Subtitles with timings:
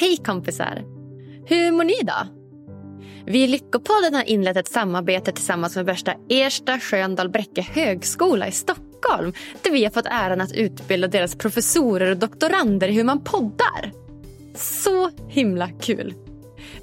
[0.00, 0.84] Hej kompisar!
[1.46, 2.26] Hur mår ni då?
[3.26, 8.52] Vi i Lyckopodden har inlett ett samarbete tillsammans med värsta Ersta Sköndal Bräcke högskola i
[8.52, 13.24] Stockholm där vi har fått äran att utbilda deras professorer och doktorander i hur man
[13.24, 13.92] poddar.
[14.54, 16.14] Så himla kul!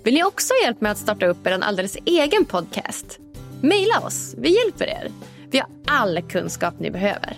[0.04, 3.20] Vill ni också ha hjälp med att starta upp er en alldeles egen podcast?
[3.62, 5.12] Maila oss, vi hjälper er.
[5.50, 7.38] Vi har all kunskap ni behöver.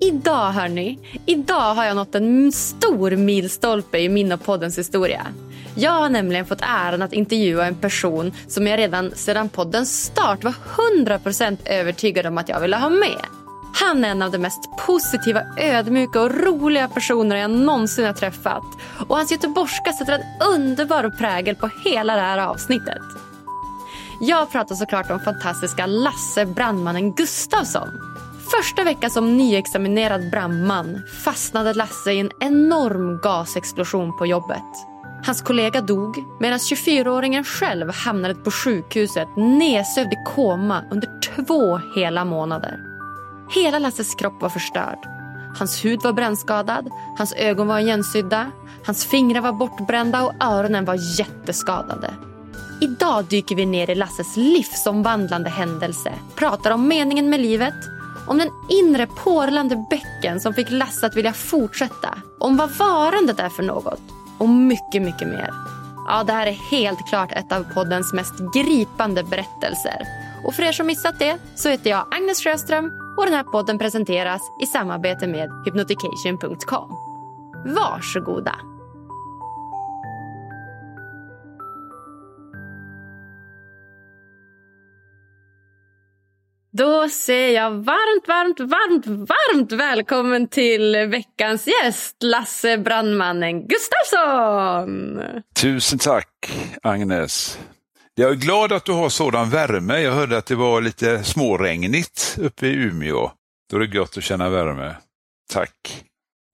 [0.00, 5.26] Idag hörni, idag har jag nått en stor milstolpe i min och poddens historia.
[5.74, 10.44] Jag har nämligen fått äran att intervjua en person som jag redan sedan poddens start
[10.44, 10.54] var
[11.04, 13.20] 100% övertygad om att jag ville ha med.
[13.74, 18.64] Han är en av de mest positiva, ödmjuka och roliga personer jag någonsin har träffat.
[19.08, 23.02] Och hans göteborgska sätter en underbar prägel på hela det här avsnittet.
[24.20, 28.15] Jag pratar såklart om fantastiska Lasse brandmannen Gustafsson.
[28.50, 34.62] Första veckan som nyexaminerad brandman fastnade Lasse i en enorm gasexplosion på jobbet.
[35.26, 42.24] Hans kollega dog medan 24-åringen själv hamnade på sjukhuset nedsövd i koma under två hela
[42.24, 42.78] månader.
[43.54, 44.98] Hela Lasses kropp var förstörd.
[45.58, 48.50] Hans hud var brännskadad, hans ögon var igensydda,
[48.86, 52.14] hans fingrar var bortbrända och öronen var jätteskadade.
[52.80, 57.74] Idag dyker vi ner i Lasses livsomvandlande händelse, pratar om meningen med livet,
[58.26, 63.48] om den inre porlande bäcken som fick Lasse att vilja fortsätta, om vad varandet är
[63.48, 64.00] för något
[64.38, 65.50] och mycket, mycket mer.
[66.06, 70.06] Ja, det här är helt klart ett av poddens mest gripande berättelser.
[70.44, 73.78] Och för er som missat det så heter jag Agnes Sjöström och den här podden
[73.78, 76.90] presenteras i samarbete med hypnotication.com.
[77.74, 78.75] Varsågoda!
[86.76, 95.20] Då säger jag varmt, varmt, varmt, varmt välkommen till veckans gäst, Lasse Brandmannen Gustafsson!
[95.60, 96.28] Tusen tack,
[96.82, 97.58] Agnes.
[98.14, 100.00] Jag är glad att du har sådan värme.
[100.00, 103.30] Jag hörde att det var lite småregnigt uppe i Umeå.
[103.70, 104.94] Då är det gott att känna värme.
[105.52, 106.04] Tack.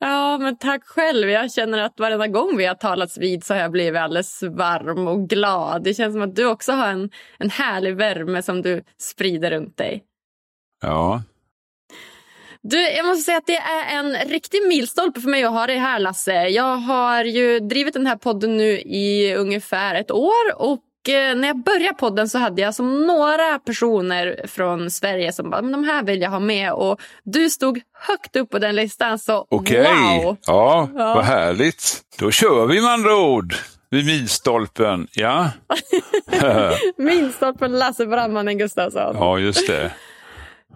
[0.00, 1.28] Ja, men tack själv.
[1.30, 5.08] Jag känner att varenda gång vi har talats vid så har jag blivit alldeles varm
[5.08, 5.84] och glad.
[5.84, 9.76] Det känns som att du också har en, en härlig värme som du sprider runt
[9.76, 10.04] dig.
[10.82, 11.22] Ja.
[12.62, 15.78] Du, jag måste säga att det är en riktig milstolpe för mig att ha dig
[15.78, 16.48] här, Lasse.
[16.48, 21.48] Jag har ju drivit den här podden nu i ungefär ett år och eh, när
[21.48, 25.84] jag började podden så hade jag som några personer från Sverige som bara, men de
[25.84, 29.82] här vill jag ha med och du stod högt upp på den listan så Okej,
[29.82, 30.36] wow!
[30.46, 32.00] ja, vad härligt.
[32.18, 33.54] Då kör vi med andra ord.
[33.90, 35.50] Vid milstolpen, ja.
[36.96, 39.16] Milstolpen Lasse Brandmannen Gustafsson.
[39.18, 39.90] ja, just det.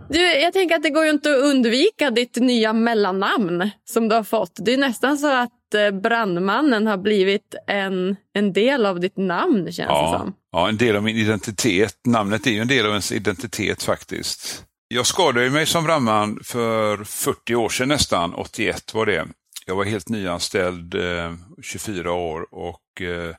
[0.09, 4.15] Du, jag tänker att det går ju inte att undvika ditt nya mellannamn som du
[4.15, 4.53] har fått.
[4.57, 9.65] Det är nästan så att eh, brandmannen har blivit en, en del av ditt namn
[9.65, 10.35] känns det Ja, som.
[10.53, 11.97] ja, en del av min identitet.
[12.07, 14.65] Namnet är ju en del av ens identitet faktiskt.
[14.89, 19.27] Jag skadade mig som brandman för 40 år sedan nästan, 81 var det.
[19.67, 23.35] Jag var helt nyanställd, eh, 24 år och eh,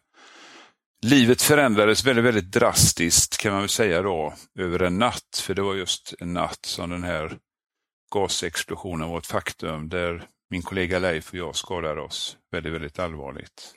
[1.05, 5.41] livet förändrades väldigt, väldigt drastiskt kan man väl säga då, över en natt.
[5.41, 7.38] För det var just en natt som den här
[8.13, 13.73] gasexplosionen var ett faktum där min kollega Leif och jag skadade oss väldigt, väldigt allvarligt.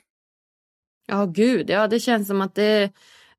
[1.07, 2.91] Ja, gud, ja det känns som att det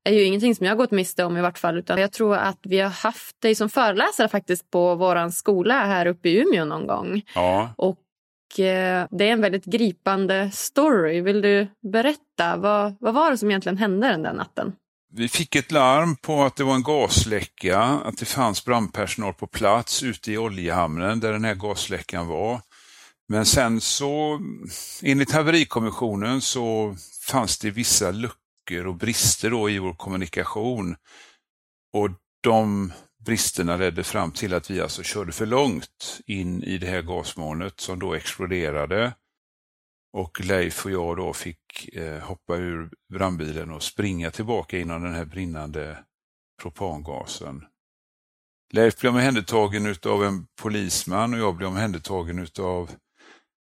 [0.03, 1.77] är ju ingenting som jag gått miste om i vart fall.
[1.77, 6.05] Utan jag tror att vi har haft dig som föreläsare faktiskt på vår skola här
[6.05, 7.21] uppe i Umeå någon gång.
[7.35, 7.73] Ja.
[7.77, 8.02] Och
[8.59, 11.21] eh, det är en väldigt gripande story.
[11.21, 12.57] Vill du berätta?
[12.57, 14.73] Vad, vad var det som egentligen hände den där natten?
[15.15, 19.47] Vi fick ett larm på att det var en gasläcka, att det fanns brandpersonal på
[19.47, 22.61] plats ute i oljehamnen där den här gasläckan var.
[23.27, 24.39] Men sen så,
[25.01, 26.95] enligt haverikommissionen så
[27.27, 30.95] fanns det vissa luckor och brister då i vår kommunikation.
[31.93, 32.09] Och
[32.43, 32.91] de
[33.25, 37.79] bristerna ledde fram till att vi alltså körde för långt in i det här gasmolnet
[37.79, 39.13] som då exploderade.
[40.13, 45.13] Och Leif och jag då fick eh, hoppa ur brandbilen och springa tillbaka inom den
[45.13, 46.03] här brinnande
[46.61, 47.65] propangasen.
[48.73, 52.91] Leif blev omhändertagen av en polisman och jag blev omhändertagen av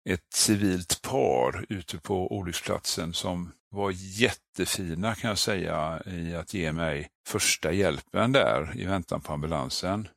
[0.09, 6.73] ett civilt par ute på olycksplatsen som var jättefina kan jag säga i att ge
[6.73, 10.09] mig första hjälpen där i väntan på ambulansen.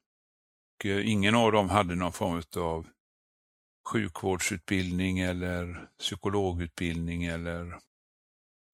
[0.79, 2.87] Och eh, ingen av dem hade någon form av
[3.89, 7.79] sjukvårdsutbildning eller psykologutbildning eller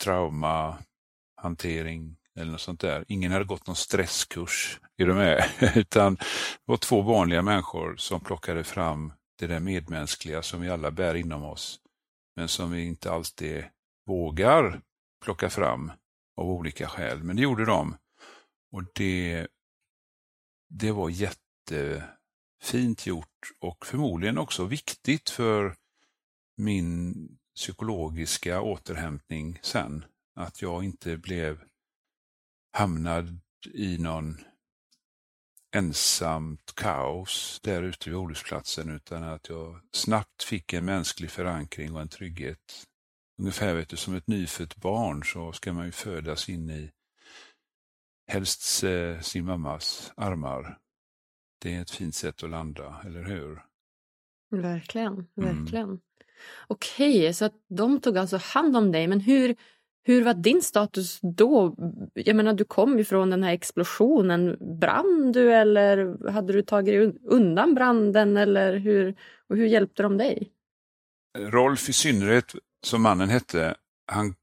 [0.04, 3.06] traumahantering eller något sånt där.
[3.08, 5.46] Ingen hade gått någon stresskurs, är du med?
[5.76, 6.26] Utan det
[6.66, 11.44] var två vanliga människor som plockade fram det där medmänskliga som vi alla bär inom
[11.44, 11.80] oss,
[12.36, 13.66] men som vi inte alltid
[14.08, 14.82] vågar
[15.24, 15.92] plocka fram
[16.36, 17.24] av olika skäl.
[17.24, 17.98] Men det gjorde de.
[18.72, 19.48] Och det,
[20.70, 25.76] det var jättefint gjort och förmodligen också viktigt för
[26.58, 30.06] min psykologiska återhämtning sen.
[30.36, 31.64] Att jag inte blev
[32.72, 33.40] hamnad
[33.74, 34.38] i någon
[35.76, 42.02] ensamt kaos där ute vid olycksplatsen utan att jag snabbt fick en mänsklig förankring och
[42.02, 42.88] en trygghet.
[43.40, 46.92] Ungefär vet du, som ett nyfött barn så ska man ju födas in i
[48.28, 50.78] helst eh, sin mammas armar.
[51.62, 53.62] Det är ett fint sätt att landa, eller hur?
[54.50, 55.28] Verkligen, mm.
[55.36, 55.86] verkligen.
[55.86, 56.00] Mm.
[56.68, 59.56] Okej, okay, så att de tog alltså hand om dig, men hur,
[60.04, 61.76] hur var din status då?
[62.14, 64.58] Jag menar, du kom ju från den här explosionen.
[64.80, 68.38] Brann du eller hade du tagit undan branden?
[68.38, 69.16] Eller hur,
[69.50, 70.52] och hur hjälpte de dig?
[71.38, 73.76] Rolf i synnerhet, som mannen hette,
[74.12, 74.36] han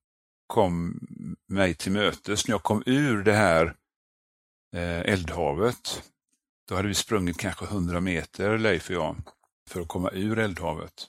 [0.46, 1.00] kom
[1.48, 3.74] mig till mötes när jag kom ur det här
[4.76, 6.02] eh, eldhavet.
[6.68, 9.16] Då hade vi sprungit kanske 100 meter, Leif och jag,
[9.70, 11.08] för att komma ur eldhavet.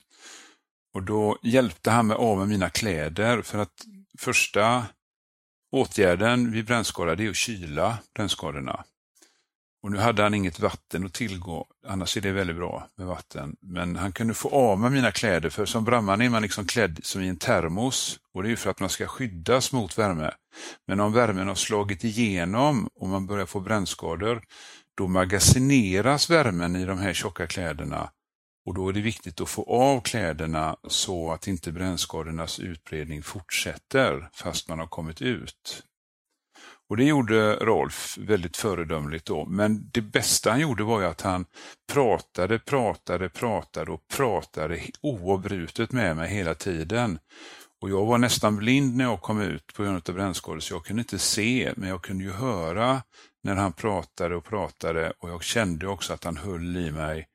[0.93, 3.85] Och då hjälpte han mig av med mina kläder för att
[4.19, 4.85] första
[5.71, 8.83] åtgärden vid brännskada är att kyla brännskadorna.
[9.85, 13.55] Och nu hade han inget vatten att tillgå, annars är det väldigt bra med vatten.
[13.61, 16.99] Men han kunde få av med mina kläder, för som brandman är man liksom klädd
[17.03, 20.31] som i en termos och det är för att man ska skyddas mot värme.
[20.87, 24.43] Men om värmen har slagit igenom och man börjar få brännskador,
[24.97, 28.09] då magasineras värmen i de här tjocka kläderna
[28.65, 34.29] och då är det viktigt att få av kläderna så att inte brännskadornas utbredning fortsätter
[34.33, 35.83] fast man har kommit ut.
[36.89, 41.21] Och det gjorde Rolf väldigt föredömligt då, men det bästa han gjorde var ju att
[41.21, 41.45] han
[41.93, 47.19] pratade, pratade, pratade och pratade oavbrutet med mig hela tiden.
[47.81, 50.85] Och jag var nästan blind när jag kom ut på grund av brännskador så jag
[50.85, 53.01] kunde inte se, men jag kunde ju höra
[53.43, 57.27] när han pratade och pratade och jag kände också att han höll i mig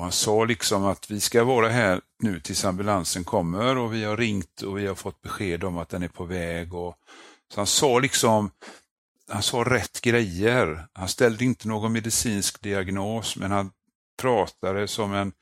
[0.00, 4.04] och han sa liksom att vi ska vara här nu tills ambulansen kommer och vi
[4.04, 6.74] har ringt och vi har fått besked om att den är på väg.
[6.74, 6.94] Och,
[7.54, 8.50] så han sa liksom,
[9.30, 10.88] han sa rätt grejer.
[10.92, 13.72] Han ställde inte någon medicinsk diagnos men han
[14.22, 15.32] pratade som en,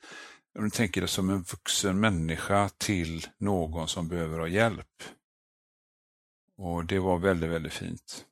[0.57, 5.03] om du tänker det som en vuxen människa till någon som behöver ha hjälp.
[6.57, 8.25] Och det var väldigt, väldigt fint.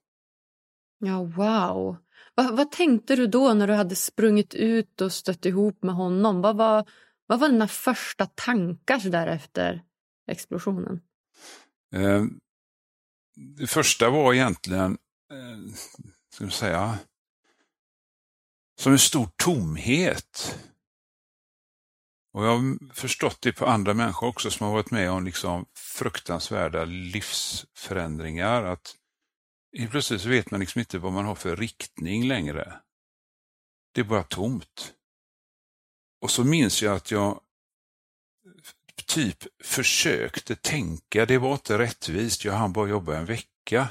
[1.00, 1.98] Ja, wow.
[2.36, 6.42] Vad, vad, tänkte du då när du hade sprungit ut och stött ihop med honom?
[6.42, 6.90] Vad var,
[7.28, 9.84] vad var dina första tankar där efter
[10.28, 11.02] explosionen?
[11.96, 12.26] Eh,
[13.60, 14.98] det första var egentligen,
[15.32, 15.74] eh,
[16.30, 17.00] ska jag säga,
[18.80, 20.60] som en stor tomhet.
[22.34, 25.66] Och jag har förstått det på andra människor också som har varit med om liksom
[25.74, 28.64] fruktansvärda livsförändringar.
[28.64, 28.96] Att
[29.90, 32.82] plötsligt så vet man liksom inte vad man har för riktning längre.
[33.94, 34.94] Det är bara tomt.
[36.22, 37.42] Och så minns jag att jag
[39.06, 43.88] typ försökte tänka, det var inte rättvist, jag hann bara jobba en vecka.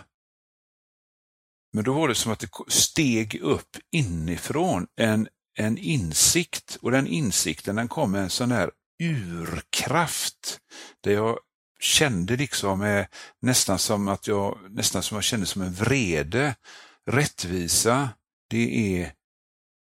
[1.76, 5.28] Men då var det som att det steg upp inifrån en
[5.58, 8.70] en insikt och den insikten den kom med en sån här
[9.02, 10.58] urkraft
[11.00, 11.38] där jag
[11.80, 13.06] kände liksom eh,
[13.40, 16.54] nästan som att jag nästan som jag kände som en vrede.
[17.10, 18.08] Rättvisa,
[18.50, 19.12] det är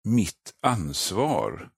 [0.03, 1.69] mitt ansvar.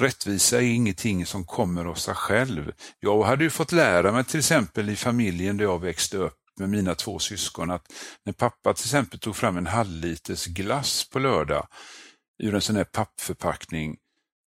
[0.00, 2.72] Rättvisa är ingenting som kommer av sig själv.
[3.00, 6.70] Jag hade ju fått lära mig till exempel i familjen där jag växte upp med
[6.70, 7.92] mina två syskon att
[8.24, 11.66] när pappa till exempel tog fram en halvliters glass på lördag
[12.42, 13.96] ur en sån här pappförpackning,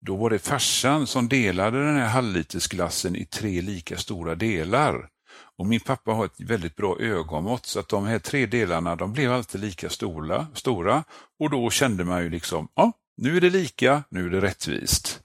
[0.05, 5.09] då var det farsan som delade den här halvlitersglassen i tre lika stora delar.
[5.57, 9.13] Och Min pappa har ett väldigt bra ögonmått så att de här tre delarna de
[9.13, 11.03] blev alltid lika stora, stora
[11.39, 15.21] och då kände man ju liksom, ja, nu är det lika, nu är det rättvist.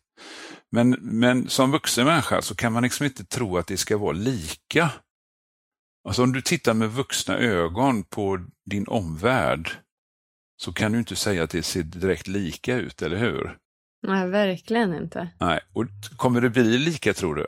[0.72, 4.12] Men, men som vuxen människa så kan man liksom inte tro att det ska vara
[4.12, 4.90] lika.
[6.08, 8.38] Alltså om du tittar med vuxna ögon på
[8.70, 9.70] din omvärld
[10.62, 13.56] så kan du inte säga att det ser direkt lika ut, eller hur?
[14.06, 15.28] Nej, verkligen inte.
[15.40, 17.46] Nej, och kommer det bli lika tror du?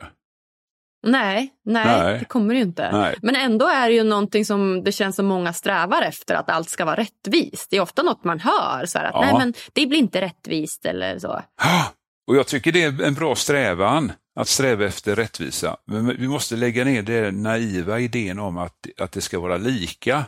[1.07, 2.91] Nej, nej, nej, det kommer det ju inte.
[2.91, 3.15] Nej.
[3.21, 6.69] Men ändå är det ju någonting som det känns som många strävar efter, att allt
[6.69, 7.69] ska vara rättvist.
[7.69, 9.21] Det är ofta något man hör, så här, att ja.
[9.21, 11.41] nej men det blir inte rättvist eller så.
[12.27, 15.77] Och jag tycker det är en bra strävan att sträva efter rättvisa.
[15.85, 20.25] Men vi måste lägga ner den naiva idén om att, att det ska vara lika.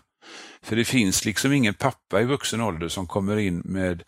[0.62, 4.04] För det finns liksom ingen pappa i vuxen ålder som kommer in med,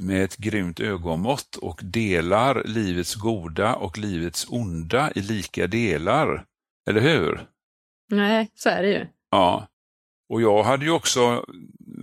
[0.00, 6.44] med ett grymt ögonmått och delar livets goda och livets onda i lika delar.
[6.90, 7.46] Eller hur?
[8.10, 9.06] Nej, så är det ju.
[9.30, 9.68] Ja.
[10.28, 11.44] Och jag hade ju också,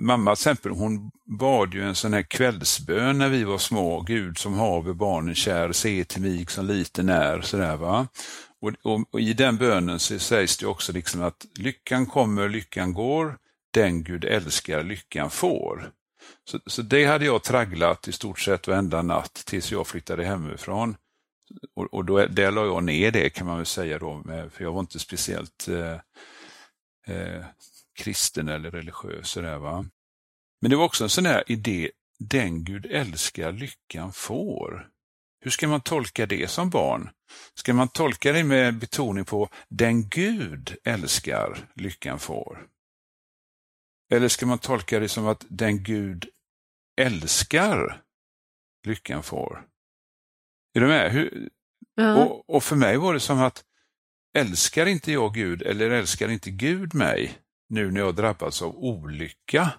[0.02, 4.02] mamma till exempel, hon bad ju en sån här kvällsbön när vi var små.
[4.02, 7.42] Gud som haver barnen kär, se till mig som liten är.
[7.42, 8.08] Sådär, va?
[8.62, 12.94] Och, och, och, I den bönen så sägs det också liksom att lyckan kommer, lyckan
[12.94, 13.38] går,
[13.74, 15.92] den Gud älskar, lyckan får.
[16.50, 20.96] Så, så det hade jag tragglat i stort sett varenda natt tills jag flyttade hemifrån.
[21.76, 24.72] Och, och då, där la jag ner det kan man väl säga då, för jag
[24.72, 25.94] var inte speciellt eh,
[27.16, 27.46] eh,
[28.02, 29.30] kristen eller religiös.
[29.30, 29.86] Sådär, va?
[30.62, 34.88] Men det var också en sån här idé, den Gud älskar, lyckan får.
[35.44, 37.10] Hur ska man tolka det som barn?
[37.54, 42.68] Ska man tolka det med betoning på den Gud älskar, lyckan får?
[44.12, 46.30] Eller ska man tolka det som att den Gud
[47.02, 48.02] älskar,
[48.88, 49.68] lyckan får?
[50.74, 51.12] Är du med?
[51.12, 51.50] Hur...
[51.96, 52.16] Ja.
[52.16, 53.64] Och, och, för mig var det som att
[54.34, 57.38] älskar inte jag Gud eller älskar inte Gud mig
[57.72, 59.72] nu när jag drabbats av olycka?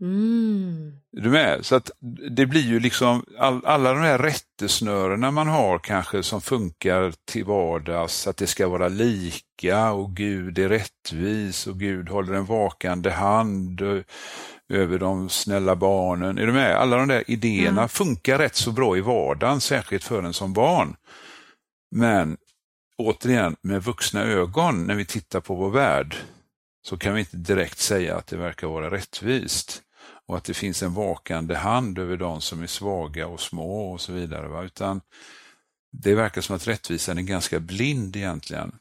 [0.00, 0.92] Mm.
[1.12, 1.66] Du med?
[1.66, 1.90] Så att
[2.30, 7.44] det blir ju liksom all, alla de här rättesnörena man har kanske som funkar till
[7.44, 13.10] vardags, att det ska vara lika och Gud är rättvis och Gud håller en vakande
[13.10, 13.82] hand
[14.68, 16.38] över de snälla barnen.
[16.38, 16.76] Är du med?
[16.76, 17.88] Alla de där idéerna mm.
[17.88, 20.96] funkar rätt så bra i vardagen, särskilt för en som barn.
[21.90, 22.36] Men
[22.98, 26.16] återigen, med vuxna ögon när vi tittar på vår värld,
[26.86, 29.82] så kan vi inte direkt säga att det verkar vara rättvist
[30.26, 34.00] och att det finns en vakande hand över de som är svaga och små och
[34.00, 34.48] så vidare.
[34.48, 34.62] Va?
[34.62, 35.00] Utan
[35.92, 38.78] det verkar som att rättvisan är ganska blind egentligen.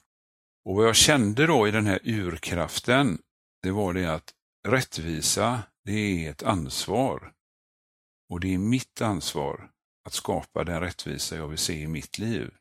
[0.65, 3.17] Och vad jag kände då i den här urkraften,
[3.61, 4.33] det var det att
[4.67, 7.31] rättvisa, det är ett ansvar.
[8.29, 9.69] Och det är mitt ansvar
[10.05, 12.51] att skapa den rättvisa jag vill se i mitt liv.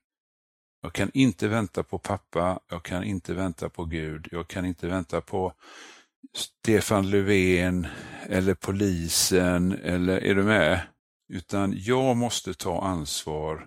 [0.85, 4.89] Jag kan inte vänta på pappa, jag kan inte vänta på Gud, jag kan inte
[4.89, 5.53] vänta på
[6.35, 7.87] Stefan Löfven
[8.29, 10.81] eller polisen eller är du med?
[11.29, 13.67] Utan jag måste ta ansvar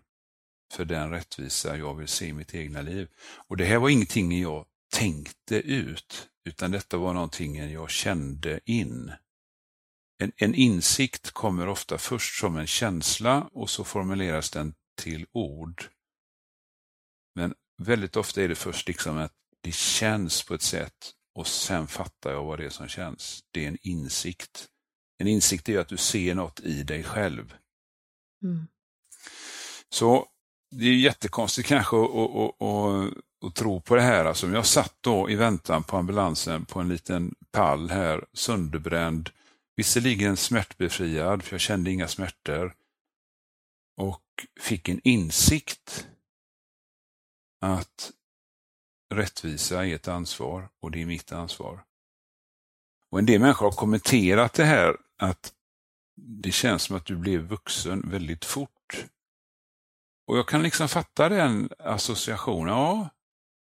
[0.74, 3.08] för den rättvisa jag vill se i mitt egna liv.
[3.48, 9.12] Och det här var ingenting jag tänkte ut, utan detta var någonting jag kände in.
[10.18, 15.90] En, en insikt kommer ofta först som en känsla och så formuleras den till ord.
[17.78, 22.32] Väldigt ofta är det först liksom att det känns på ett sätt och sen fattar
[22.32, 23.44] jag vad det är som känns.
[23.52, 24.68] Det är en insikt.
[25.18, 27.56] En insikt är att du ser något i dig själv.
[28.44, 28.68] Mm.
[29.90, 30.28] Så
[30.72, 33.14] det är jättekonstigt kanske att, att, att,
[33.46, 34.26] att, tro på det här.
[34.26, 39.30] Alltså, jag satt då i väntan på ambulansen på en liten pall här, sönderbränd,
[39.76, 42.74] visserligen smärtbefriad, för jag kände inga smärtor,
[43.98, 44.24] och
[44.60, 46.08] fick en insikt
[47.74, 48.12] att
[49.14, 51.84] rättvisa är ett ansvar och det är mitt ansvar.
[53.12, 55.54] Och En del människor har kommenterat det här att
[56.16, 59.06] det känns som att du blev vuxen väldigt fort.
[60.28, 62.74] Och jag kan liksom fatta den associationen.
[62.74, 63.10] Ja,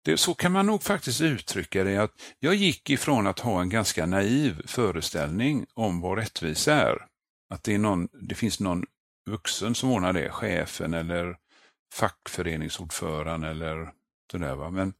[0.04, 1.96] det, så kan man nog faktiskt uttrycka det.
[1.96, 7.06] att Jag gick ifrån att ha en ganska naiv föreställning om vad rättvisa är
[7.50, 8.84] Att det, är någon, det finns någon
[9.30, 11.36] vuxen som ordnar det, chefen eller
[11.92, 13.92] fackföreningsordföranden eller
[14.30, 14.54] sådär.
[14.54, 14.70] Va?
[14.70, 14.94] Men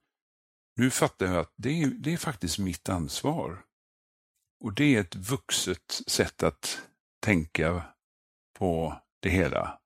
[0.76, 3.64] nu fattar jag att det är, det är faktiskt mitt ansvar.
[4.61, 6.83] Och det är ett vuxet sätt att
[7.21, 7.83] tänka
[8.59, 9.80] på det hela.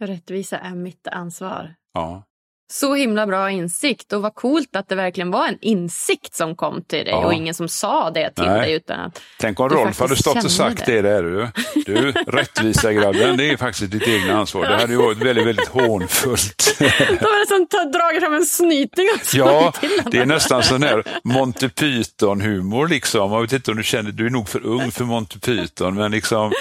[0.00, 1.74] Rättvisa är mitt ansvar.
[1.92, 2.24] Ja.
[2.72, 6.82] Så himla bra insikt och vad coolt att det verkligen var en insikt som kom
[6.84, 7.26] till dig Ja.
[7.26, 8.60] och ingen som sa det till Nej.
[8.60, 8.72] dig.
[8.72, 11.02] Utan att Tänk om Du Rolf hade stått och sagt det.
[11.02, 11.48] det, där du.
[11.86, 14.68] Du, rättvisa grabben, det är faktiskt ditt egna ansvar.
[14.68, 16.76] Det hade ju varit väldigt, väldigt hånfullt.
[16.78, 16.84] då
[17.30, 21.68] var det som dragit fram en snyting slagit Ja, det är nästan sån här Monty
[21.68, 23.32] Python-humor liksom.
[23.32, 26.10] Jag vet inte om du känner, du är nog för ung för Monty Python, men
[26.10, 26.52] liksom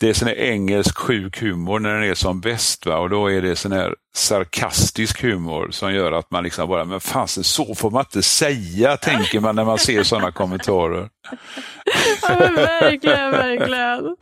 [0.00, 2.86] det är sån här engelsk sjuk humor när den är som bäst.
[2.86, 2.98] Va?
[2.98, 7.00] Och då är det sån här sarkastisk humor som gör att man liksom bara, men
[7.00, 11.08] fasen så får man inte säga, tänker man när man ser sådana kommentarer.
[12.22, 14.16] Ja, men verkligen, verkligen.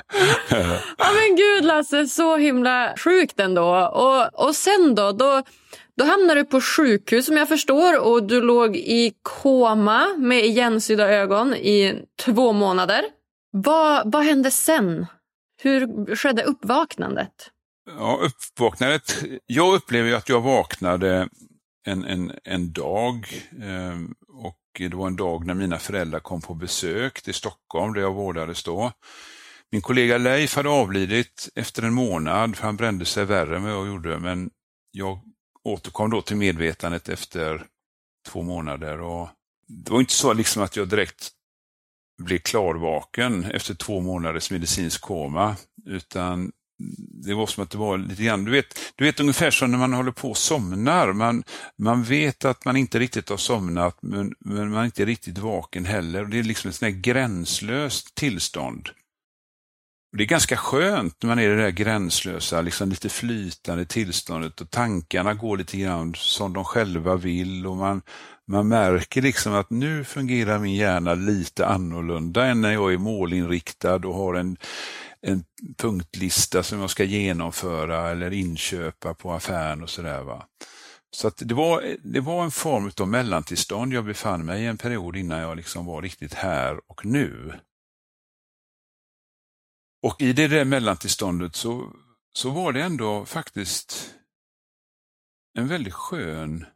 [0.99, 3.87] Ja men gud Lasse, så himla sjukt ändå.
[3.87, 5.43] Och, och sen då, då,
[5.99, 11.09] då hamnade du på sjukhus som jag förstår och du låg i koma med igensydda
[11.09, 13.03] ögon i två månader.
[13.53, 15.07] Vad, vad hände sen?
[15.67, 17.51] Hur skedde uppvaknandet?
[17.87, 19.25] Ja, uppvaknandet.
[19.47, 21.29] Jag upplever att jag vaknade
[21.87, 23.27] en, en, en dag
[23.63, 28.01] eh, och det var en dag när mina föräldrar kom på besök till Stockholm där
[28.01, 28.93] jag vårdades då.
[29.71, 33.73] Min kollega Leif hade avlidit efter en månad för han brände sig värre än vad
[33.73, 34.51] jag gjorde men
[34.91, 35.21] jag
[35.65, 37.67] återkom då till medvetandet efter
[38.29, 39.29] två månader och
[39.69, 41.33] det var inte så liksom att jag direkt
[42.19, 45.57] blev klarvaken efter två månaders medicinsk koma
[45.87, 46.53] utan
[47.25, 49.79] det var som att det var lite grann, du vet, du vet ungefär som när
[49.79, 51.13] man håller på och somnar.
[51.13, 51.45] Man,
[51.79, 55.85] man vet att man inte riktigt har somnat men, men man är inte riktigt vaken
[55.85, 56.23] heller.
[56.23, 58.89] Och det är liksom ett sånt här gränslöst tillstånd.
[60.13, 63.85] Och det är ganska skönt när man är i det där gränslösa, liksom lite flytande
[63.85, 68.03] tillståndet och tankarna går lite grann som de själva vill och man,
[68.47, 73.97] man märker liksom att nu fungerar min hjärna lite annorlunda än när jag är målinriktad
[73.97, 74.57] och har en,
[75.21, 75.45] en
[75.77, 80.23] punktlista som jag ska genomföra eller inköpa på affären och sådär.
[80.23, 80.47] Va?
[81.11, 84.79] Så att det, var, det var en form av mellantillstånd jag befann mig i en
[84.79, 87.61] period innan jag liksom var riktigt här och nu.
[90.03, 91.93] Och i det där mellantillståndet så,
[92.33, 94.15] så var det ändå faktiskt
[95.59, 96.67] en väldigt skön,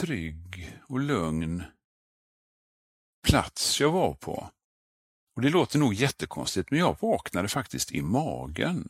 [0.00, 1.62] trygg och lugn
[3.28, 4.50] plats jag var på.
[5.36, 8.88] Och Det låter nog jättekonstigt, men jag vaknade faktiskt i magen.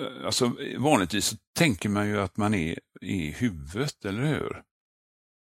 [0.00, 4.62] Eh, Alltså, vanligtvis tänker man ju att man är i huvudet, eller hur?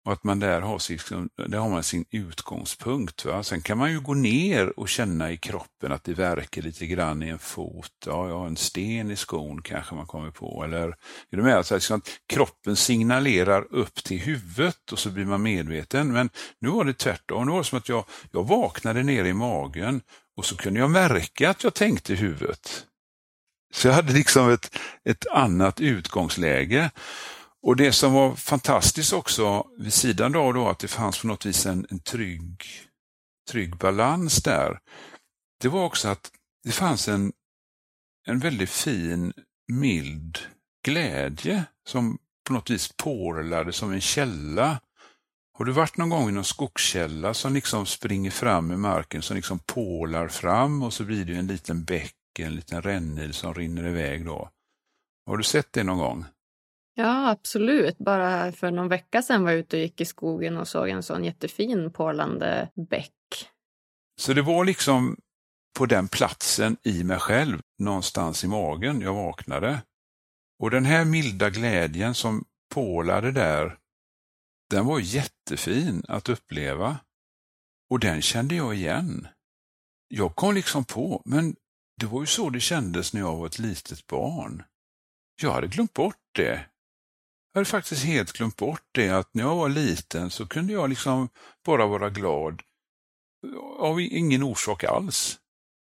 [0.05, 3.25] Och att man där har, sin, där har man sin utgångspunkt.
[3.25, 3.43] Va?
[3.43, 7.23] Sen kan man ju gå ner och känna i kroppen att det verkar lite grann
[7.23, 7.93] i en fot.
[8.07, 10.64] Ja, jag har en sten i skon kanske man kommer på.
[10.64, 10.88] Eller,
[11.31, 11.57] är du med?
[11.57, 16.12] Alltså, liksom att kroppen signalerar upp till huvudet och så blir man medveten.
[16.12, 17.47] Men nu var det tvärtom.
[17.47, 20.01] Nu var det som att jag, jag vaknade ner i magen
[20.37, 22.87] och så kunde jag märka att jag tänkte i huvudet.
[23.75, 26.90] Så jag hade liksom ett, ett annat utgångsläge.
[27.66, 31.46] Och det som var fantastiskt också vid sidan av då att det fanns på något
[31.46, 32.62] vis en, en trygg,
[33.50, 34.79] trygg balans där,
[35.61, 36.31] det var också att
[36.64, 37.33] det fanns en,
[38.27, 39.33] en väldigt fin,
[39.72, 40.38] mild
[40.85, 44.81] glädje som på något vis porlade som en källa.
[45.59, 49.37] Har du varit någon gång i någon skogskälla som liksom springer fram i marken, som
[49.37, 53.87] liksom pålar fram och så blir det en liten bäck, en liten rännil som rinner
[53.87, 54.50] iväg då.
[55.27, 56.24] Har du sett det någon gång?
[56.94, 57.98] Ja, absolut.
[57.98, 61.02] Bara för någon vecka sedan var jag ute och gick i skogen och såg en
[61.02, 63.11] sån jättefin porlande bäck.
[64.20, 65.16] Så det var liksom
[65.78, 69.83] på den platsen i mig själv, någonstans i magen, jag vaknade.
[70.62, 73.78] Och den här milda glädjen som pålade där,
[74.70, 76.96] den var jättefin att uppleva.
[77.90, 79.28] Och den kände jag igen.
[80.09, 81.57] Jag kom liksom på, men
[82.00, 84.62] det var ju så det kändes när jag var ett litet barn.
[85.42, 86.66] Jag hade glömt bort det.
[87.55, 90.88] Jag hade faktiskt helt glömt bort det, att när jag var liten så kunde jag
[90.88, 91.29] liksom
[91.64, 92.62] bara vara glad
[93.79, 95.38] av ingen orsak alls.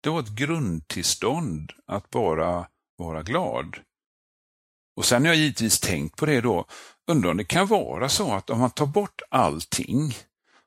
[0.02, 3.76] Det var ett grundtillstånd att bara vara glad.
[4.96, 6.66] Och sen har jag givetvis tänkt på det då,
[7.06, 10.14] undrar om det kan vara så att om man tar bort allting,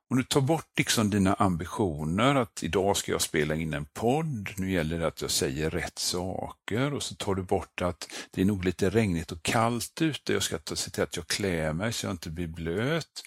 [0.10, 4.50] om du tar bort liksom dina ambitioner att idag ska jag spela in en podd,
[4.58, 8.42] nu gäller det att jag säger rätt saker och så tar du bort att det
[8.42, 11.94] är nog lite regnigt och kallt ute, jag ska se till att jag klär mig
[11.94, 13.24] så jag inte blir blöt.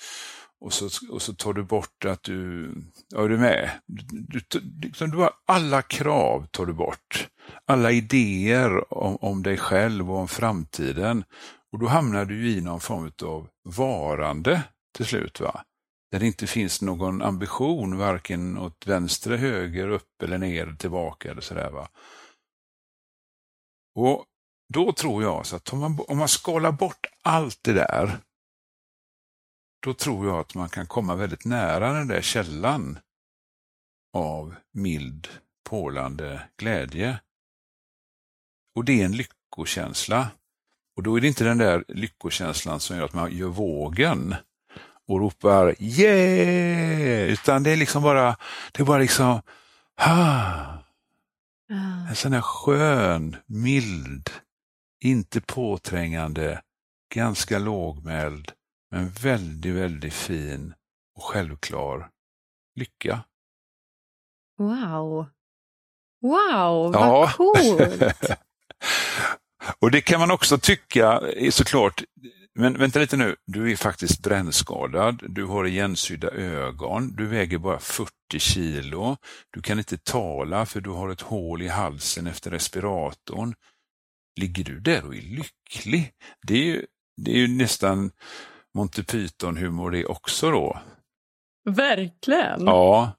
[0.61, 2.71] och så, och så tar du bort att du,
[3.09, 3.71] ja, är du med?
[3.87, 7.29] Du, du, liksom, du har alla krav tar du bort.
[7.67, 11.25] Alla idéer om, om dig själv och om framtiden.
[11.73, 14.63] Och då hamnar du i någon form av varande
[14.97, 15.41] till slut.
[15.41, 15.65] va?
[16.13, 21.41] Där det inte finns någon ambition, varken åt vänster, höger, upp eller ner, tillbaka eller
[21.41, 21.71] sådär.
[21.71, 21.89] Va?
[23.95, 24.25] Och
[24.75, 28.19] då tror jag så att om man, om man skalar bort allt det där,
[29.83, 32.99] då tror jag att man kan komma väldigt nära den där källan
[34.13, 35.29] av mild,
[35.65, 37.21] pålande glädje.
[38.75, 40.31] Och det är en lyckokänsla.
[40.97, 44.35] Och då är det inte den där lyckokänslan som gör att man gör vågen
[45.09, 48.37] och ropar yeah, utan det är liksom bara,
[48.73, 49.43] det är bara liksom,
[49.97, 50.73] ah.
[52.09, 54.31] En sån här skön, mild,
[55.05, 56.63] inte påträngande,
[57.15, 58.53] ganska lågmäld,
[58.91, 60.75] men väldigt, väldigt fin
[61.17, 62.11] och självklar
[62.75, 63.25] lycka.
[64.59, 65.27] Wow!
[66.21, 67.33] Wow, vad ja.
[67.37, 68.25] coolt!
[69.79, 72.03] och det kan man också tycka är såklart,
[72.55, 77.79] men vänta lite nu, du är faktiskt brännskadad, du har igensydda ögon, du väger bara
[77.79, 79.17] 40 kilo,
[79.51, 83.55] du kan inte tala för du har ett hål i halsen efter respiratorn.
[84.41, 86.13] Ligger du där och är lycklig?
[86.47, 86.87] Det är ju,
[87.17, 88.11] det är ju nästan
[88.75, 90.81] Monty Python-humor det också då.
[91.71, 92.65] Verkligen!
[92.65, 93.13] Ja,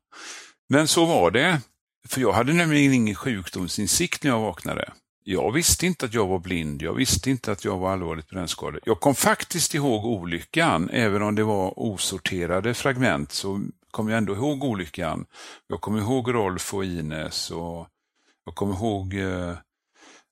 [0.69, 1.61] men så var det.
[2.07, 4.93] För jag hade nämligen ingen sjukdomsinsikt när jag vaknade.
[5.25, 8.81] Jag visste inte att jag var blind, jag visste inte att jag var allvarligt brännskadad.
[8.85, 14.35] Jag kom faktiskt ihåg olyckan, även om det var osorterade fragment så kom jag ändå
[14.35, 15.25] ihåg olyckan.
[15.67, 17.87] Jag kommer ihåg Rolf och Ines och
[18.45, 19.53] jag kommer ihåg eh,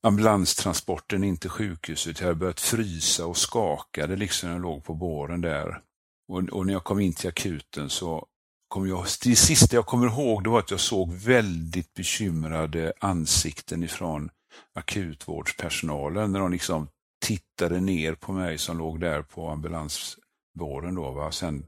[0.03, 2.19] ambulanstransporten in till sjukhuset.
[2.19, 5.81] Jag hade börjat frysa och skakade liksom när jag låg på båren där.
[6.27, 8.25] Och, och, när jag kom in till akuten så
[8.67, 13.83] kom jag, det sista jag kommer ihåg det var att jag såg väldigt bekymrade ansikten
[13.83, 14.29] ifrån
[14.73, 16.87] akutvårdspersonalen när de liksom
[17.25, 20.95] tittade ner på mig som låg där på ambulansbåren.
[20.95, 21.31] Då, va?
[21.31, 21.65] Sen,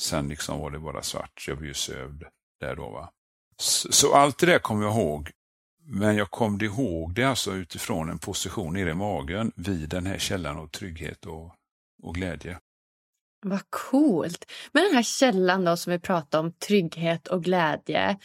[0.00, 2.24] sen liksom var det bara svart, jag blev ju sövd
[2.60, 2.90] där då.
[2.90, 3.10] Va?
[3.56, 5.30] Så, så, allt det där kommer jag ihåg.
[5.90, 10.18] Men jag kom ihåg det alltså utifrån en position nere i magen vid den här
[10.18, 11.54] källan av trygghet och,
[12.02, 12.58] och glädje.
[13.40, 14.50] Vad coolt!
[14.72, 18.18] Men den här källan då som vi pratade om, trygghet och glädje.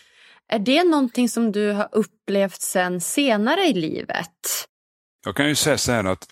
[0.54, 4.30] Är det någonting som du har upplevt sen senare i livet?
[5.26, 6.28] Jag kan ju säga så här att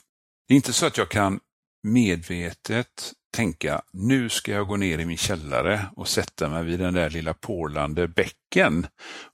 [0.48, 1.40] det är inte så att jag kan
[1.88, 6.94] medvetet tänka nu ska jag gå ner i min källare och sätta mig vid den
[6.94, 8.88] där lilla porlande bäcken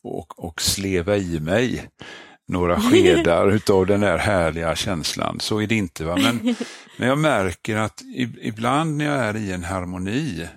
[0.04, 1.90] och, och sleva i mig
[2.48, 5.40] några skedar utav den där härliga känslan.
[5.40, 6.06] Så är det inte.
[6.06, 6.16] Va?
[6.16, 6.56] Men,
[6.98, 8.02] men jag märker att
[8.42, 10.48] ibland när jag är i en harmoni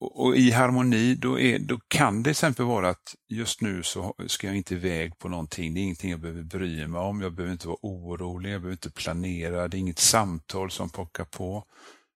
[0.00, 3.82] och, och, i harmoni, då, är, då kan det till exempel vara att just nu
[3.82, 5.74] så ska jag inte iväg på någonting.
[5.74, 7.20] Det är ingenting jag behöver bry mig om.
[7.20, 9.68] Jag behöver inte vara orolig, jag behöver inte planera.
[9.68, 11.64] Det är inget samtal som pockar på.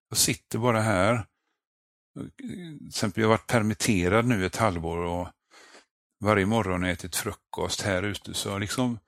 [0.09, 1.27] Jag sitter bara här.
[2.39, 5.29] Till exempel, jag har varit permitterad nu ett halvår och
[6.21, 8.35] varje morgon har jag ätit frukost här ute.
[8.35, 8.99] Så jag har liksom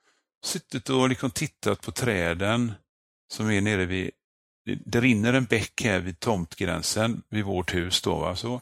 [0.44, 2.72] suttit och liksom tittat på träden
[3.28, 4.10] som är nere vid
[4.64, 8.02] det rinner en bäck här vid tomtgränsen vid vårt hus.
[8.02, 8.36] Då, va?
[8.36, 8.60] Så